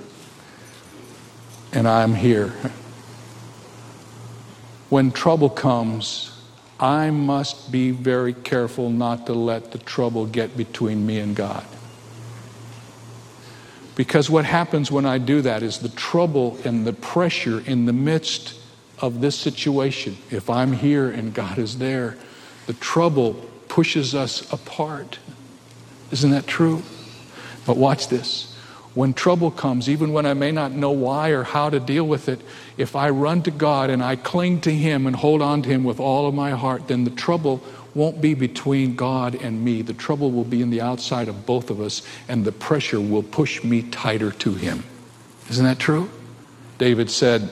and 1.72 1.88
I'm 1.88 2.14
here. 2.14 2.48
When 4.90 5.10
trouble 5.10 5.48
comes, 5.48 6.38
I 6.78 7.10
must 7.10 7.72
be 7.72 7.92
very 7.92 8.34
careful 8.34 8.90
not 8.90 9.26
to 9.26 9.32
let 9.32 9.72
the 9.72 9.78
trouble 9.78 10.26
get 10.26 10.56
between 10.56 11.06
me 11.06 11.18
and 11.20 11.34
God. 11.34 11.64
Because 13.94 14.30
what 14.30 14.44
happens 14.44 14.90
when 14.90 15.04
I 15.04 15.18
do 15.18 15.42
that 15.42 15.62
is 15.62 15.78
the 15.78 15.90
trouble 15.90 16.58
and 16.64 16.86
the 16.86 16.92
pressure 16.92 17.60
in 17.60 17.84
the 17.86 17.92
midst 17.92 18.58
of 19.00 19.20
this 19.20 19.38
situation, 19.38 20.16
if 20.30 20.48
I'm 20.48 20.72
here 20.72 21.10
and 21.10 21.34
God 21.34 21.58
is 21.58 21.78
there, 21.78 22.16
the 22.66 22.72
trouble 22.74 23.34
pushes 23.68 24.14
us 24.14 24.50
apart. 24.52 25.18
Isn't 26.10 26.30
that 26.30 26.46
true? 26.46 26.82
But 27.66 27.76
watch 27.76 28.08
this. 28.08 28.48
When 28.94 29.14
trouble 29.14 29.50
comes, 29.50 29.88
even 29.88 30.12
when 30.12 30.26
I 30.26 30.34
may 30.34 30.52
not 30.52 30.72
know 30.72 30.90
why 30.90 31.30
or 31.30 31.44
how 31.44 31.70
to 31.70 31.80
deal 31.80 32.06
with 32.06 32.28
it, 32.28 32.40
if 32.76 32.94
I 32.94 33.08
run 33.08 33.42
to 33.44 33.50
God 33.50 33.88
and 33.88 34.02
I 34.02 34.16
cling 34.16 34.60
to 34.62 34.70
Him 34.70 35.06
and 35.06 35.16
hold 35.16 35.40
on 35.40 35.62
to 35.62 35.68
Him 35.68 35.84
with 35.84 35.98
all 35.98 36.28
of 36.28 36.34
my 36.34 36.50
heart, 36.50 36.88
then 36.88 37.04
the 37.04 37.10
trouble 37.10 37.62
won't 37.94 38.20
be 38.20 38.34
between 38.34 38.96
God 38.96 39.34
and 39.34 39.64
me. 39.64 39.82
The 39.82 39.92
trouble 39.92 40.30
will 40.30 40.44
be 40.44 40.62
in 40.62 40.70
the 40.70 40.80
outside 40.80 41.28
of 41.28 41.44
both 41.46 41.70
of 41.70 41.80
us, 41.80 42.02
and 42.28 42.44
the 42.44 42.52
pressure 42.52 43.00
will 43.00 43.22
push 43.22 43.62
me 43.62 43.82
tighter 43.82 44.30
to 44.30 44.54
Him. 44.54 44.84
Isn't 45.50 45.64
that 45.64 45.78
true? 45.78 46.10
David 46.78 47.10
said, 47.10 47.42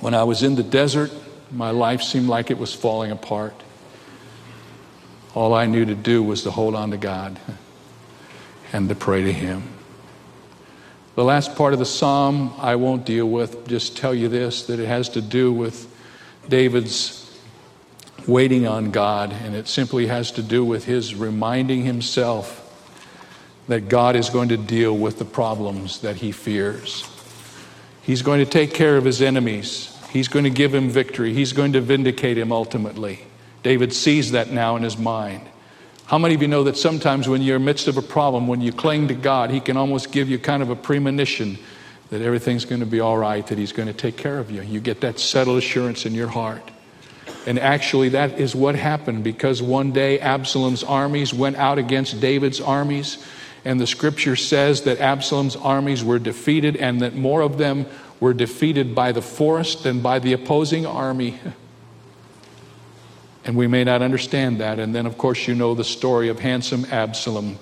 When 0.00 0.14
I 0.14 0.24
was 0.24 0.42
in 0.42 0.54
the 0.54 0.62
desert, 0.62 1.12
my 1.50 1.70
life 1.70 2.02
seemed 2.02 2.28
like 2.28 2.50
it 2.50 2.58
was 2.58 2.74
falling 2.74 3.10
apart. 3.10 3.54
All 5.34 5.54
I 5.54 5.66
knew 5.66 5.84
to 5.84 5.94
do 5.94 6.22
was 6.22 6.42
to 6.42 6.50
hold 6.50 6.74
on 6.74 6.90
to 6.90 6.96
God 6.96 7.38
and 8.72 8.88
to 8.88 8.94
pray 8.94 9.22
to 9.22 9.32
Him. 9.32 9.62
The 11.14 11.24
last 11.24 11.56
part 11.56 11.74
of 11.74 11.78
the 11.78 11.86
psalm 11.86 12.54
I 12.58 12.76
won't 12.76 13.04
deal 13.04 13.28
with, 13.28 13.68
just 13.68 13.98
tell 13.98 14.14
you 14.14 14.28
this 14.28 14.66
that 14.66 14.80
it 14.80 14.86
has 14.86 15.10
to 15.10 15.20
do 15.20 15.52
with 15.52 15.94
David's 16.48 17.22
waiting 18.26 18.66
on 18.66 18.90
God, 18.90 19.32
and 19.32 19.54
it 19.54 19.68
simply 19.68 20.06
has 20.06 20.30
to 20.32 20.42
do 20.42 20.64
with 20.64 20.84
his 20.84 21.14
reminding 21.14 21.84
himself 21.84 22.58
that 23.68 23.88
God 23.88 24.16
is 24.16 24.30
going 24.30 24.48
to 24.50 24.56
deal 24.56 24.96
with 24.96 25.18
the 25.18 25.24
problems 25.24 26.00
that 26.00 26.16
he 26.16 26.32
fears. 26.32 27.08
He's 28.02 28.22
going 28.22 28.44
to 28.44 28.50
take 28.50 28.74
care 28.74 28.96
of 28.96 29.04
his 29.04 29.22
enemies, 29.22 29.96
he's 30.10 30.28
going 30.28 30.44
to 30.44 30.50
give 30.50 30.74
him 30.74 30.88
victory, 30.88 31.32
he's 31.32 31.52
going 31.52 31.72
to 31.72 31.80
vindicate 31.80 32.38
him 32.38 32.52
ultimately. 32.52 33.20
David 33.62 33.92
sees 33.92 34.32
that 34.32 34.50
now 34.50 34.76
in 34.76 34.82
his 34.82 34.98
mind. 34.98 35.42
How 36.06 36.18
many 36.18 36.34
of 36.34 36.42
you 36.42 36.48
know 36.48 36.64
that 36.64 36.76
sometimes 36.76 37.28
when 37.28 37.42
you're 37.42 37.58
midst 37.58 37.88
of 37.88 37.96
a 37.96 38.02
problem, 38.02 38.46
when 38.46 38.60
you 38.60 38.72
cling 38.72 39.08
to 39.08 39.14
God, 39.14 39.50
He 39.50 39.60
can 39.60 39.76
almost 39.76 40.12
give 40.12 40.28
you 40.28 40.38
kind 40.38 40.62
of 40.62 40.68
a 40.68 40.76
premonition 40.76 41.58
that 42.10 42.20
everything's 42.20 42.66
going 42.66 42.80
to 42.80 42.86
be 42.86 43.00
all 43.00 43.16
right, 43.16 43.46
that 43.46 43.56
He's 43.56 43.72
going 43.72 43.88
to 43.88 43.94
take 43.94 44.16
care 44.16 44.38
of 44.38 44.50
you. 44.50 44.60
You 44.62 44.80
get 44.80 45.00
that 45.00 45.18
settled 45.18 45.56
assurance 45.56 46.04
in 46.04 46.12
your 46.12 46.28
heart. 46.28 46.71
And 47.46 47.58
actually, 47.58 48.10
that 48.10 48.38
is 48.38 48.54
what 48.54 48.74
happened 48.74 49.24
because 49.24 49.60
one 49.60 49.92
day 49.92 50.20
Absalom's 50.20 50.84
armies 50.84 51.34
went 51.34 51.56
out 51.56 51.78
against 51.78 52.20
David's 52.20 52.60
armies. 52.60 53.18
And 53.64 53.80
the 53.80 53.86
scripture 53.86 54.36
says 54.36 54.82
that 54.82 55.00
Absalom's 55.00 55.56
armies 55.56 56.04
were 56.04 56.18
defeated 56.18 56.76
and 56.76 57.00
that 57.00 57.14
more 57.14 57.40
of 57.42 57.58
them 57.58 57.86
were 58.20 58.34
defeated 58.34 58.94
by 58.94 59.12
the 59.12 59.22
forest 59.22 59.82
than 59.82 60.00
by 60.00 60.18
the 60.18 60.32
opposing 60.32 60.86
army. 60.86 61.38
And 63.44 63.56
we 63.56 63.66
may 63.66 63.82
not 63.82 64.02
understand 64.02 64.60
that. 64.60 64.78
And 64.78 64.94
then, 64.94 65.04
of 65.04 65.18
course, 65.18 65.48
you 65.48 65.56
know 65.56 65.74
the 65.74 65.82
story 65.82 66.28
of 66.28 66.38
handsome 66.38 66.84
Absalom 66.92 67.58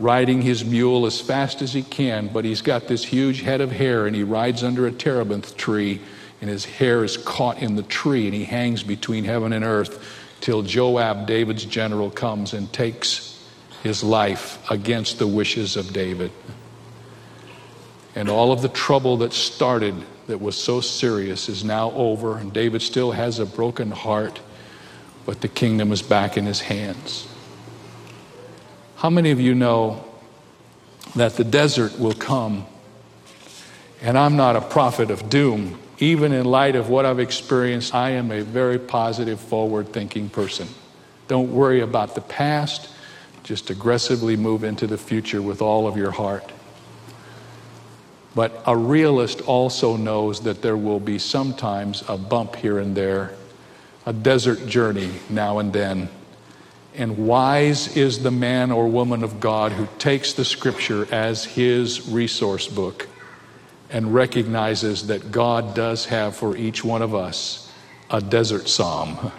riding 0.00 0.42
his 0.42 0.64
mule 0.64 1.06
as 1.06 1.20
fast 1.20 1.62
as 1.62 1.72
he 1.72 1.82
can, 1.82 2.26
but 2.26 2.44
he's 2.44 2.60
got 2.60 2.88
this 2.88 3.04
huge 3.04 3.42
head 3.42 3.60
of 3.60 3.70
hair 3.70 4.06
and 4.06 4.16
he 4.16 4.24
rides 4.24 4.64
under 4.64 4.84
a 4.84 4.90
terebinth 4.90 5.56
tree 5.56 6.00
and 6.42 6.50
his 6.50 6.66
hair 6.66 7.02
is 7.02 7.16
caught 7.16 7.62
in 7.62 7.76
the 7.76 7.82
tree 7.84 8.26
and 8.26 8.34
he 8.34 8.44
hangs 8.44 8.82
between 8.82 9.24
heaven 9.24 9.54
and 9.54 9.64
earth 9.64 10.06
till 10.42 10.60
Joab, 10.62 11.26
David's 11.26 11.64
general, 11.64 12.10
comes 12.10 12.52
and 12.52 12.70
takes 12.70 13.42
his 13.82 14.04
life 14.04 14.58
against 14.70 15.18
the 15.18 15.26
wishes 15.26 15.76
of 15.76 15.94
David. 15.94 16.30
And 18.14 18.28
all 18.28 18.52
of 18.52 18.60
the 18.60 18.68
trouble 18.68 19.16
that 19.18 19.32
started 19.32 19.94
that 20.26 20.42
was 20.42 20.56
so 20.56 20.82
serious 20.82 21.48
is 21.48 21.64
now 21.64 21.90
over, 21.92 22.36
and 22.36 22.52
David 22.52 22.82
still 22.82 23.12
has 23.12 23.38
a 23.38 23.46
broken 23.46 23.90
heart 23.90 24.38
but 25.24 25.40
the 25.40 25.48
kingdom 25.48 25.92
is 25.92 26.02
back 26.02 26.36
in 26.36 26.46
his 26.46 26.60
hands. 26.60 27.28
How 28.96 29.10
many 29.10 29.30
of 29.30 29.40
you 29.40 29.54
know 29.54 30.04
that 31.16 31.34
the 31.34 31.44
desert 31.44 31.98
will 31.98 32.14
come? 32.14 32.66
And 34.00 34.18
I'm 34.18 34.36
not 34.36 34.56
a 34.56 34.60
prophet 34.60 35.10
of 35.10 35.28
doom. 35.30 35.78
Even 36.02 36.32
in 36.32 36.46
light 36.46 36.74
of 36.74 36.88
what 36.88 37.06
I've 37.06 37.20
experienced, 37.20 37.94
I 37.94 38.10
am 38.10 38.32
a 38.32 38.42
very 38.42 38.76
positive, 38.76 39.38
forward 39.38 39.92
thinking 39.92 40.28
person. 40.28 40.66
Don't 41.28 41.52
worry 41.52 41.78
about 41.78 42.16
the 42.16 42.20
past, 42.20 42.88
just 43.44 43.70
aggressively 43.70 44.36
move 44.36 44.64
into 44.64 44.88
the 44.88 44.98
future 44.98 45.40
with 45.40 45.62
all 45.62 45.86
of 45.86 45.96
your 45.96 46.10
heart. 46.10 46.50
But 48.34 48.64
a 48.66 48.76
realist 48.76 49.42
also 49.42 49.96
knows 49.96 50.40
that 50.40 50.60
there 50.60 50.76
will 50.76 50.98
be 50.98 51.20
sometimes 51.20 52.02
a 52.08 52.18
bump 52.18 52.56
here 52.56 52.80
and 52.80 52.96
there 52.96 53.36
a 54.04 54.12
desert 54.12 54.66
journey 54.66 55.12
now 55.30 55.60
and 55.60 55.72
then. 55.72 56.08
And 56.96 57.28
wise 57.28 57.96
is 57.96 58.24
the 58.24 58.32
man 58.32 58.72
or 58.72 58.88
woman 58.88 59.22
of 59.22 59.38
God 59.38 59.70
who 59.70 59.86
takes 60.00 60.32
the 60.32 60.44
scripture 60.44 61.06
as 61.14 61.44
his 61.44 62.08
resource 62.08 62.66
book 62.66 63.06
and 63.92 64.14
recognizes 64.14 65.06
that 65.06 65.30
God 65.30 65.74
does 65.74 66.06
have 66.06 66.34
for 66.34 66.56
each 66.56 66.82
one 66.82 67.02
of 67.02 67.14
us 67.14 67.70
a 68.10 68.20
desert 68.20 68.68
psalm. 68.68 69.30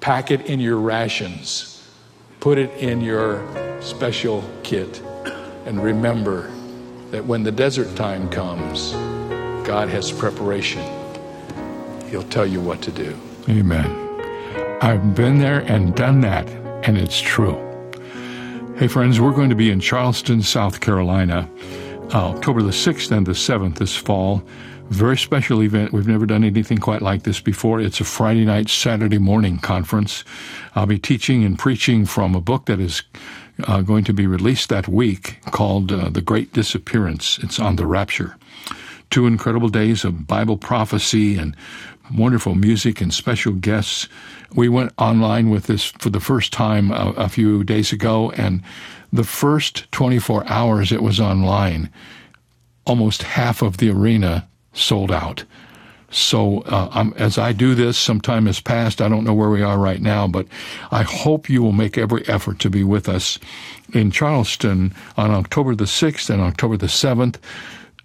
Pack 0.00 0.30
it 0.30 0.46
in 0.46 0.60
your 0.60 0.76
rations, 0.76 1.88
put 2.40 2.58
it 2.58 2.70
in 2.78 3.00
your 3.00 3.44
special 3.80 4.44
kit, 4.62 5.02
and 5.66 5.82
remember 5.82 6.50
that 7.10 7.24
when 7.24 7.42
the 7.42 7.52
desert 7.52 7.94
time 7.96 8.28
comes, 8.28 8.92
God 9.66 9.88
has 9.88 10.12
preparation. 10.12 10.84
He'll 12.08 12.22
tell 12.22 12.46
you 12.46 12.60
what 12.60 12.82
to 12.82 12.92
do. 12.92 13.16
Amen. 13.48 14.04
I've 14.80 15.14
been 15.14 15.38
there 15.38 15.60
and 15.60 15.94
done 15.94 16.20
that, 16.20 16.48
and 16.86 16.96
it's 16.96 17.20
true. 17.20 17.62
Hey, 18.76 18.86
friends, 18.86 19.20
we're 19.20 19.32
going 19.32 19.50
to 19.50 19.56
be 19.56 19.70
in 19.70 19.80
Charleston, 19.80 20.42
South 20.42 20.80
Carolina, 20.80 21.48
uh, 22.14 22.30
October 22.30 22.62
the 22.62 22.70
6th 22.70 23.10
and 23.10 23.26
the 23.26 23.32
7th 23.32 23.78
this 23.78 23.96
fall. 23.96 24.42
Very 24.90 25.16
special 25.16 25.62
event. 25.62 25.92
We've 25.92 26.06
never 26.06 26.26
done 26.26 26.44
anything 26.44 26.78
quite 26.78 27.02
like 27.02 27.24
this 27.24 27.40
before. 27.40 27.80
It's 27.80 28.00
a 28.00 28.04
Friday 28.04 28.44
night, 28.44 28.68
Saturday 28.68 29.18
morning 29.18 29.58
conference. 29.58 30.24
I'll 30.74 30.86
be 30.86 30.98
teaching 30.98 31.42
and 31.44 31.58
preaching 31.58 32.06
from 32.06 32.34
a 32.34 32.40
book 32.40 32.66
that 32.66 32.78
is 32.78 33.02
uh, 33.64 33.80
going 33.80 34.04
to 34.04 34.12
be 34.12 34.26
released 34.26 34.68
that 34.68 34.86
week 34.86 35.40
called 35.50 35.90
uh, 35.90 36.10
The 36.10 36.20
Great 36.20 36.52
Disappearance. 36.52 37.38
It's 37.42 37.58
on 37.58 37.76
the 37.76 37.86
rapture 37.86 38.36
two 39.10 39.26
incredible 39.26 39.68
days 39.68 40.04
of 40.04 40.26
Bible 40.26 40.56
prophecy 40.56 41.38
and 41.38 41.56
wonderful 42.14 42.54
music 42.54 43.00
and 43.00 43.12
special 43.12 43.52
guests. 43.52 44.08
We 44.54 44.68
went 44.68 44.92
online 44.98 45.50
with 45.50 45.66
this 45.66 45.84
for 45.84 46.10
the 46.10 46.20
first 46.20 46.52
time 46.52 46.90
a, 46.90 47.12
a 47.16 47.28
few 47.28 47.64
days 47.64 47.92
ago, 47.92 48.30
and 48.32 48.62
the 49.12 49.24
first 49.24 49.90
24 49.92 50.46
hours 50.46 50.92
it 50.92 51.02
was 51.02 51.20
online, 51.20 51.90
almost 52.84 53.22
half 53.22 53.62
of 53.62 53.78
the 53.78 53.90
arena 53.90 54.46
sold 54.72 55.10
out. 55.10 55.44
So, 56.10 56.60
uh, 56.60 57.10
as 57.16 57.36
I 57.36 57.52
do 57.52 57.74
this, 57.74 57.98
some 57.98 58.20
time 58.20 58.46
has 58.46 58.60
passed. 58.60 59.02
I 59.02 59.08
don't 59.08 59.24
know 59.24 59.34
where 59.34 59.50
we 59.50 59.62
are 59.62 59.76
right 59.76 60.00
now, 60.00 60.28
but 60.28 60.46
I 60.92 61.02
hope 61.02 61.50
you 61.50 61.62
will 61.62 61.72
make 61.72 61.98
every 61.98 62.26
effort 62.28 62.60
to 62.60 62.70
be 62.70 62.84
with 62.84 63.08
us 63.08 63.38
in 63.92 64.12
Charleston 64.12 64.94
on 65.16 65.32
October 65.32 65.74
the 65.74 65.84
6th 65.84 66.30
and 66.30 66.40
October 66.40 66.76
the 66.76 66.86
7th 66.86 67.36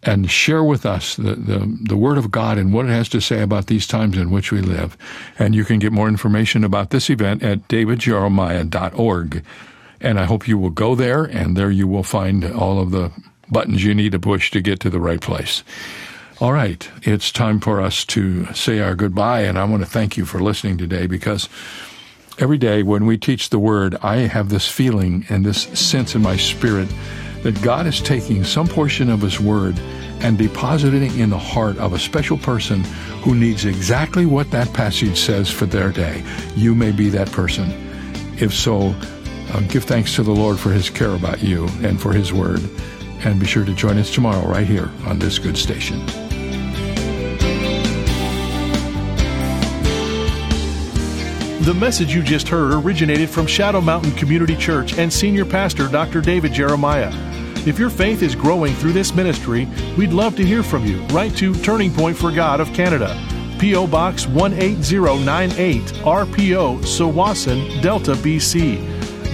and 0.04 0.32
share 0.32 0.64
with 0.64 0.86
us 0.86 1.16
the, 1.16 1.36
the, 1.36 1.78
the, 1.84 1.98
Word 1.98 2.18
of 2.18 2.32
God 2.32 2.58
and 2.58 2.74
what 2.74 2.86
it 2.86 2.90
has 2.90 3.08
to 3.10 3.22
say 3.22 3.42
about 3.42 3.68
these 3.68 3.86
times 3.86 4.18
in 4.18 4.32
which 4.32 4.52
we 4.52 4.60
live. 4.60 4.98
And 5.38 5.54
you 5.54 5.64
can 5.64 5.80
get 5.80 5.92
more 5.92 6.08
information 6.08 6.64
about 6.64 6.90
this 6.90 7.10
event 7.10 7.44
at 7.44 7.68
davidjeremiah.org. 7.68 9.44
And 10.00 10.20
I 10.20 10.26
hope 10.26 10.48
you 10.48 10.58
will 10.58 10.72
go 10.72 10.96
there, 10.96 11.24
and 11.24 11.56
there 11.56 11.70
you 11.70 11.88
will 11.88 12.04
find 12.04 12.44
all 12.44 12.80
of 12.80 12.90
the 12.90 13.12
buttons 13.52 13.84
you 13.84 13.94
need 13.94 14.14
to 14.14 14.20
push 14.20 14.50
to 14.52 14.62
get 14.62 14.80
to 14.80 14.90
the 14.90 15.00
right 15.00 15.22
place. 15.22 15.64
All 16.40 16.54
right, 16.54 16.90
it's 17.04 17.32
time 17.32 17.60
for 17.60 17.80
us 17.80 18.04
to 18.06 18.52
say 18.54 18.80
our 18.80 18.96
goodbye, 18.96 19.42
and 19.42 19.60
I 19.60 19.66
want 19.66 19.84
to 19.84 19.90
thank 19.90 20.18
you 20.18 20.26
for 20.26 20.40
listening 20.40 20.80
today 20.80 21.06
because 21.06 21.48
every 22.40 22.58
day 22.58 22.82
when 22.82 23.06
we 23.06 23.20
teach 23.20 23.52
the 23.52 23.60
Word, 23.60 23.96
I 24.02 24.22
have 24.22 24.50
this 24.50 24.68
feeling 24.68 25.24
and 25.30 25.46
this 25.46 25.64
sense 25.80 26.16
in 26.16 26.24
my 26.24 26.38
spirit 26.38 26.90
that 27.44 27.62
God 27.62 27.88
is 27.88 28.02
taking 28.02 28.44
some 28.44 28.68
portion 28.68 29.10
of 29.10 29.22
His 29.22 29.40
Word 29.40 29.80
and 30.22 30.38
depositing 30.38 31.04
it 31.04 31.18
in 31.18 31.30
the 31.30 31.38
heart 31.38 31.78
of 31.78 31.94
a 31.94 32.00
special 32.00 32.38
person 32.38 32.84
who 33.24 33.34
needs 33.34 33.66
exactly 33.66 34.26
what 34.26 34.52
that 34.52 34.72
passage 34.74 35.18
says 35.20 35.50
for 35.50 35.66
their 35.66 35.92
day. 35.92 36.24
You 36.56 36.76
may 36.76 36.92
be 36.92 37.10
that 37.10 37.32
person. 37.32 37.72
If 38.40 38.54
so, 38.54 38.96
uh, 39.52 39.60
give 39.62 39.84
thanks 39.84 40.16
to 40.16 40.24
the 40.24 40.32
Lord 40.32 40.60
for 40.60 40.72
His 40.72 40.90
care 40.90 41.16
about 41.16 41.42
you 41.42 41.68
and 41.82 42.00
for 42.00 42.14
His 42.14 42.32
Word. 42.32 42.62
And 43.24 43.40
be 43.40 43.46
sure 43.46 43.66
to 43.66 43.74
join 43.74 43.98
us 43.98 44.14
tomorrow 44.14 44.48
right 44.48 44.66
here 44.66 44.90
on 45.06 45.20
this 45.20 45.38
good 45.38 45.58
station. 45.58 46.06
The 51.62 51.76
message 51.76 52.16
you 52.16 52.24
just 52.24 52.48
heard 52.48 52.74
originated 52.74 53.30
from 53.30 53.46
Shadow 53.46 53.82
Mountain 53.82 54.14
Community 54.14 54.56
Church 54.56 54.98
and 54.98 55.14
Senior 55.14 55.46
Pastor 55.46 55.88
Dr. 55.88 56.20
David 56.20 56.54
Jeremiah. 56.54 57.31
If 57.64 57.78
your 57.78 57.92
faith 57.92 58.24
is 58.24 58.34
growing 58.34 58.74
through 58.74 58.94
this 58.94 59.14
ministry, 59.14 59.68
we'd 59.96 60.14
love 60.14 60.36
to 60.38 60.46
hear 60.46 60.64
from 60.64 60.84
you. 60.84 61.00
Write 61.08 61.38
to 61.38 61.54
Turning 61.54 61.94
Point 61.94 62.18
for 62.18 62.32
God 62.32 62.60
of 62.60 62.74
Canada, 62.74 63.16
P.O. 63.60 63.86
Box 63.86 64.26
18098, 64.26 65.82
RPO, 65.82 66.80
Tsawwassen, 66.80 67.80
Delta, 67.84 68.14
BC, 68.14 68.78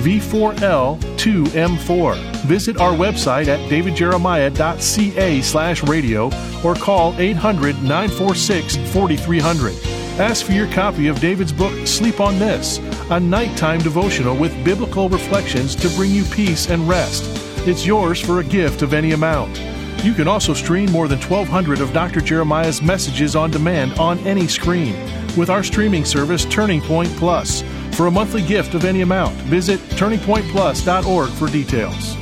V4L2M4. 0.04 2.18
Visit 2.44 2.82
our 2.82 2.92
website 2.92 3.48
at 3.48 3.62
davidjeremiah.ca 3.70 5.42
slash 5.42 5.84
radio 5.84 6.30
or 6.66 6.76
call 6.76 7.16
800 7.18 7.82
946 7.82 8.76
4300. 8.92 9.74
Ask 10.20 10.46
for 10.46 10.52
your 10.52 10.70
copy 10.74 11.08
of 11.08 11.22
David's 11.22 11.54
book, 11.54 11.88
Sleep 11.88 12.20
on 12.20 12.38
This, 12.40 12.80
a 13.10 13.18
nighttime 13.20 13.80
devotional 13.80 14.36
with 14.36 14.52
biblical 14.66 15.08
reflections 15.08 15.78
to 15.78 15.88
bring 15.90 16.12
you 16.12 16.26
peace 16.26 16.70
and 16.70 16.90
rest. 16.90 17.37
It's 17.68 17.86
yours 17.86 18.22
for 18.22 18.40
a 18.40 18.46
gift 18.46 18.82
of 18.82 18.94
any 18.94 19.12
amount. 19.12 19.60
You 20.02 20.14
can 20.14 20.26
also 20.26 20.54
stream 20.54 20.90
more 20.90 21.10
than 21.10 21.20
1,200 21.20 21.82
of 21.82 21.92
Dr. 21.92 22.22
Jeremiah's 22.22 22.82
messages 22.82 23.36
on 23.36 23.52
demand 23.52 24.00
on 24.00 24.20
any 24.20 24.48
screen 24.48 24.96
with 25.36 25.50
our 25.50 25.64
streaming 25.64 26.06
service, 26.06 26.46
Turning 26.46 26.80
Point 26.80 27.10
Plus. 27.18 27.64
For 27.92 28.08
a 28.08 28.12
monthly 28.12 28.42
gift 28.42 28.74
of 28.74 28.86
any 28.86 29.02
amount, 29.02 29.36
visit 29.50 29.82
turningpointplus.org 29.98 31.30
for 31.32 31.48
details. 31.50 32.16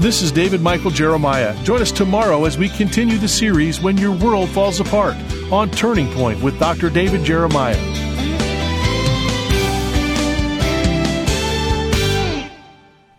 This 0.00 0.22
is 0.22 0.32
David 0.32 0.60
Michael 0.60 0.90
Jeremiah. 0.90 1.54
Join 1.62 1.82
us 1.82 1.92
tomorrow 1.92 2.44
as 2.44 2.58
we 2.58 2.68
continue 2.68 3.18
the 3.18 3.28
series 3.28 3.80
When 3.80 3.96
Your 3.96 4.16
World 4.16 4.48
Falls 4.48 4.80
Apart 4.80 5.14
on 5.52 5.70
Turning 5.70 6.12
Point 6.14 6.42
with 6.42 6.58
Dr. 6.58 6.90
David 6.90 7.22
Jeremiah. 7.22 8.09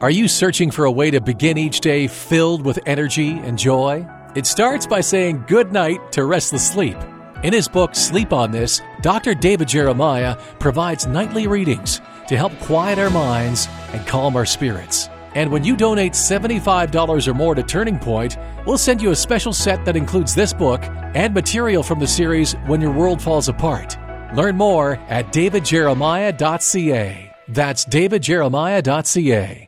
Are 0.01 0.09
you 0.09 0.27
searching 0.27 0.71
for 0.71 0.85
a 0.85 0.91
way 0.91 1.11
to 1.11 1.21
begin 1.21 1.59
each 1.59 1.79
day 1.79 2.07
filled 2.07 2.65
with 2.65 2.79
energy 2.87 3.33
and 3.33 3.55
joy? 3.55 4.03
It 4.33 4.47
starts 4.47 4.87
by 4.87 5.01
saying 5.01 5.43
good 5.47 5.71
night 5.71 6.11
to 6.13 6.25
restless 6.25 6.67
sleep. 6.67 6.97
In 7.43 7.53
his 7.53 7.67
book, 7.67 7.93
Sleep 7.93 8.33
on 8.33 8.49
This, 8.49 8.81
Dr. 9.03 9.35
David 9.35 9.67
Jeremiah 9.67 10.37
provides 10.57 11.05
nightly 11.05 11.45
readings 11.45 12.01
to 12.27 12.35
help 12.35 12.57
quiet 12.61 12.97
our 12.97 13.11
minds 13.11 13.67
and 13.93 14.07
calm 14.07 14.35
our 14.35 14.47
spirits. 14.47 15.07
And 15.35 15.51
when 15.51 15.63
you 15.63 15.77
donate 15.77 16.13
$75 16.13 17.27
or 17.27 17.33
more 17.35 17.53
to 17.53 17.61
Turning 17.61 17.99
Point, 17.99 18.37
we'll 18.65 18.79
send 18.79 19.03
you 19.03 19.11
a 19.11 19.15
special 19.15 19.53
set 19.53 19.85
that 19.85 19.95
includes 19.95 20.33
this 20.33 20.51
book 20.51 20.81
and 21.13 21.31
material 21.31 21.83
from 21.83 21.99
the 21.99 22.07
series 22.07 22.53
When 22.65 22.81
Your 22.81 22.91
World 22.91 23.21
Falls 23.21 23.49
Apart. 23.49 23.99
Learn 24.35 24.57
more 24.57 24.93
at 25.09 25.31
davidjeremiah.ca. 25.31 27.31
That's 27.49 27.85
davidjeremiah.ca. 27.85 29.67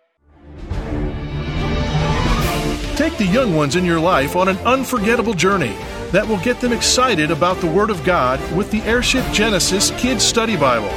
Take 2.96 3.18
the 3.18 3.26
young 3.26 3.56
ones 3.56 3.76
in 3.76 3.86
your 3.86 4.00
life 4.00 4.36
on 4.36 4.48
an 4.48 4.60
unforgettable 4.60 5.34
journey 5.34 5.76
that 6.12 6.28
will 6.28 6.38
get 6.38 6.62
them 6.62 6.72
excited 6.72 7.32
about 7.32 7.58
the 7.58 7.66
Word 7.66 7.90
of 7.90 8.04
God 8.04 8.40
with 8.56 8.70
the 8.70 8.84
Airship 8.84 9.26
Genesis 9.34 9.90
Kids 9.98 10.24
Study 10.24 10.56
Bible. 10.56 10.90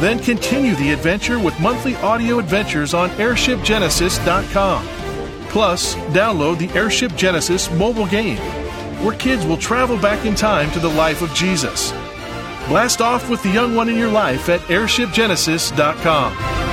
Then 0.00 0.18
continue 0.18 0.74
the 0.74 0.90
adventure 0.90 1.38
with 1.38 1.58
monthly 1.60 1.94
audio 1.96 2.40
adventures 2.40 2.94
on 2.94 3.10
airshipgenesis.com. 3.10 4.86
Plus, 5.50 5.94
download 5.94 6.58
the 6.58 6.68
Airship 6.76 7.14
Genesis 7.14 7.70
mobile 7.70 8.06
game, 8.06 8.38
where 9.04 9.16
kids 9.16 9.46
will 9.46 9.56
travel 9.56 9.96
back 9.96 10.26
in 10.26 10.34
time 10.34 10.68
to 10.72 10.80
the 10.80 10.90
life 10.90 11.22
of 11.22 11.32
Jesus. 11.32 11.92
Blast 12.66 13.00
off 13.00 13.30
with 13.30 13.40
the 13.44 13.50
young 13.50 13.76
one 13.76 13.88
in 13.88 13.96
your 13.96 14.10
life 14.10 14.48
at 14.48 14.58
airshipgenesis.com. 14.62 16.63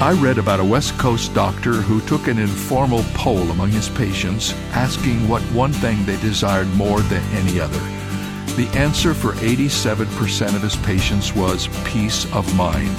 I 0.00 0.12
read 0.14 0.38
about 0.38 0.60
a 0.60 0.64
West 0.64 0.96
Coast 0.96 1.34
doctor 1.34 1.72
who 1.72 2.00
took 2.00 2.26
an 2.26 2.38
informal 2.38 3.02
poll 3.12 3.50
among 3.50 3.68
his 3.68 3.90
patients 3.90 4.54
asking 4.72 5.28
what 5.28 5.42
one 5.52 5.74
thing 5.74 6.06
they 6.06 6.18
desired 6.22 6.68
more 6.74 7.00
than 7.02 7.22
any 7.34 7.60
other. 7.60 7.78
The 8.56 8.70
answer 8.74 9.12
for 9.12 9.32
87% 9.32 10.54
of 10.56 10.62
his 10.62 10.76
patients 10.76 11.34
was 11.34 11.68
peace 11.84 12.24
of 12.32 12.56
mind. 12.56 12.96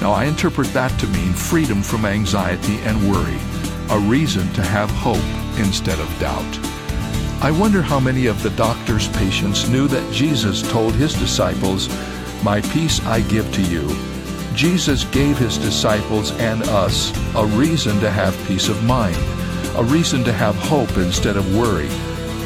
Now, 0.00 0.12
I 0.12 0.24
interpret 0.24 0.68
that 0.68 0.98
to 1.00 1.06
mean 1.08 1.34
freedom 1.34 1.82
from 1.82 2.06
anxiety 2.06 2.78
and 2.84 3.10
worry, 3.10 3.38
a 3.90 3.98
reason 3.98 4.50
to 4.54 4.62
have 4.62 4.88
hope 4.88 5.18
instead 5.58 5.98
of 5.98 6.18
doubt. 6.18 6.58
I 7.44 7.50
wonder 7.50 7.82
how 7.82 8.00
many 8.00 8.24
of 8.24 8.42
the 8.42 8.56
doctor's 8.56 9.08
patients 9.08 9.68
knew 9.68 9.86
that 9.88 10.14
Jesus 10.14 10.62
told 10.72 10.94
his 10.94 11.12
disciples, 11.12 11.90
My 12.42 12.62
peace 12.62 13.04
I 13.04 13.20
give 13.20 13.52
to 13.52 13.62
you. 13.62 14.15
Jesus 14.56 15.04
gave 15.04 15.36
his 15.36 15.58
disciples 15.58 16.32
and 16.38 16.62
us 16.62 17.12
a 17.36 17.44
reason 17.44 18.00
to 18.00 18.10
have 18.10 18.34
peace 18.48 18.70
of 18.70 18.82
mind, 18.84 19.18
a 19.76 19.84
reason 19.84 20.24
to 20.24 20.32
have 20.32 20.56
hope 20.56 20.96
instead 20.96 21.36
of 21.36 21.54
worry, 21.54 21.90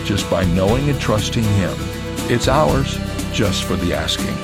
just 0.04 0.28
by 0.28 0.44
knowing 0.46 0.90
and 0.90 1.00
trusting 1.00 1.44
him. 1.44 1.72
It's 2.28 2.48
ours 2.48 2.98
just 3.32 3.62
for 3.62 3.76
the 3.76 3.94
asking. 3.94 4.34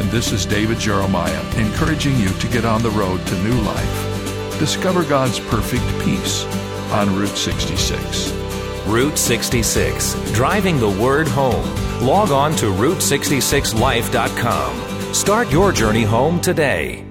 And 0.00 0.08
this 0.12 0.30
is 0.30 0.46
David 0.46 0.78
Jeremiah 0.78 1.42
encouraging 1.56 2.16
you 2.20 2.28
to 2.28 2.46
get 2.46 2.64
on 2.64 2.82
the 2.82 2.90
road 2.90 3.26
to 3.26 3.42
new 3.42 3.60
life. 3.62 4.58
Discover 4.60 5.02
God's 5.04 5.40
perfect 5.40 5.82
peace 6.04 6.44
on 6.92 7.16
Route 7.16 7.36
66. 7.36 8.30
Route 8.86 9.18
66, 9.18 10.14
driving 10.30 10.78
the 10.78 10.88
word 10.88 11.26
home. 11.26 11.68
Log 12.00 12.30
on 12.30 12.54
to 12.56 12.66
Route66Life.com. 12.66 15.12
Start 15.12 15.50
your 15.50 15.72
journey 15.72 16.04
home 16.04 16.40
today. 16.40 17.07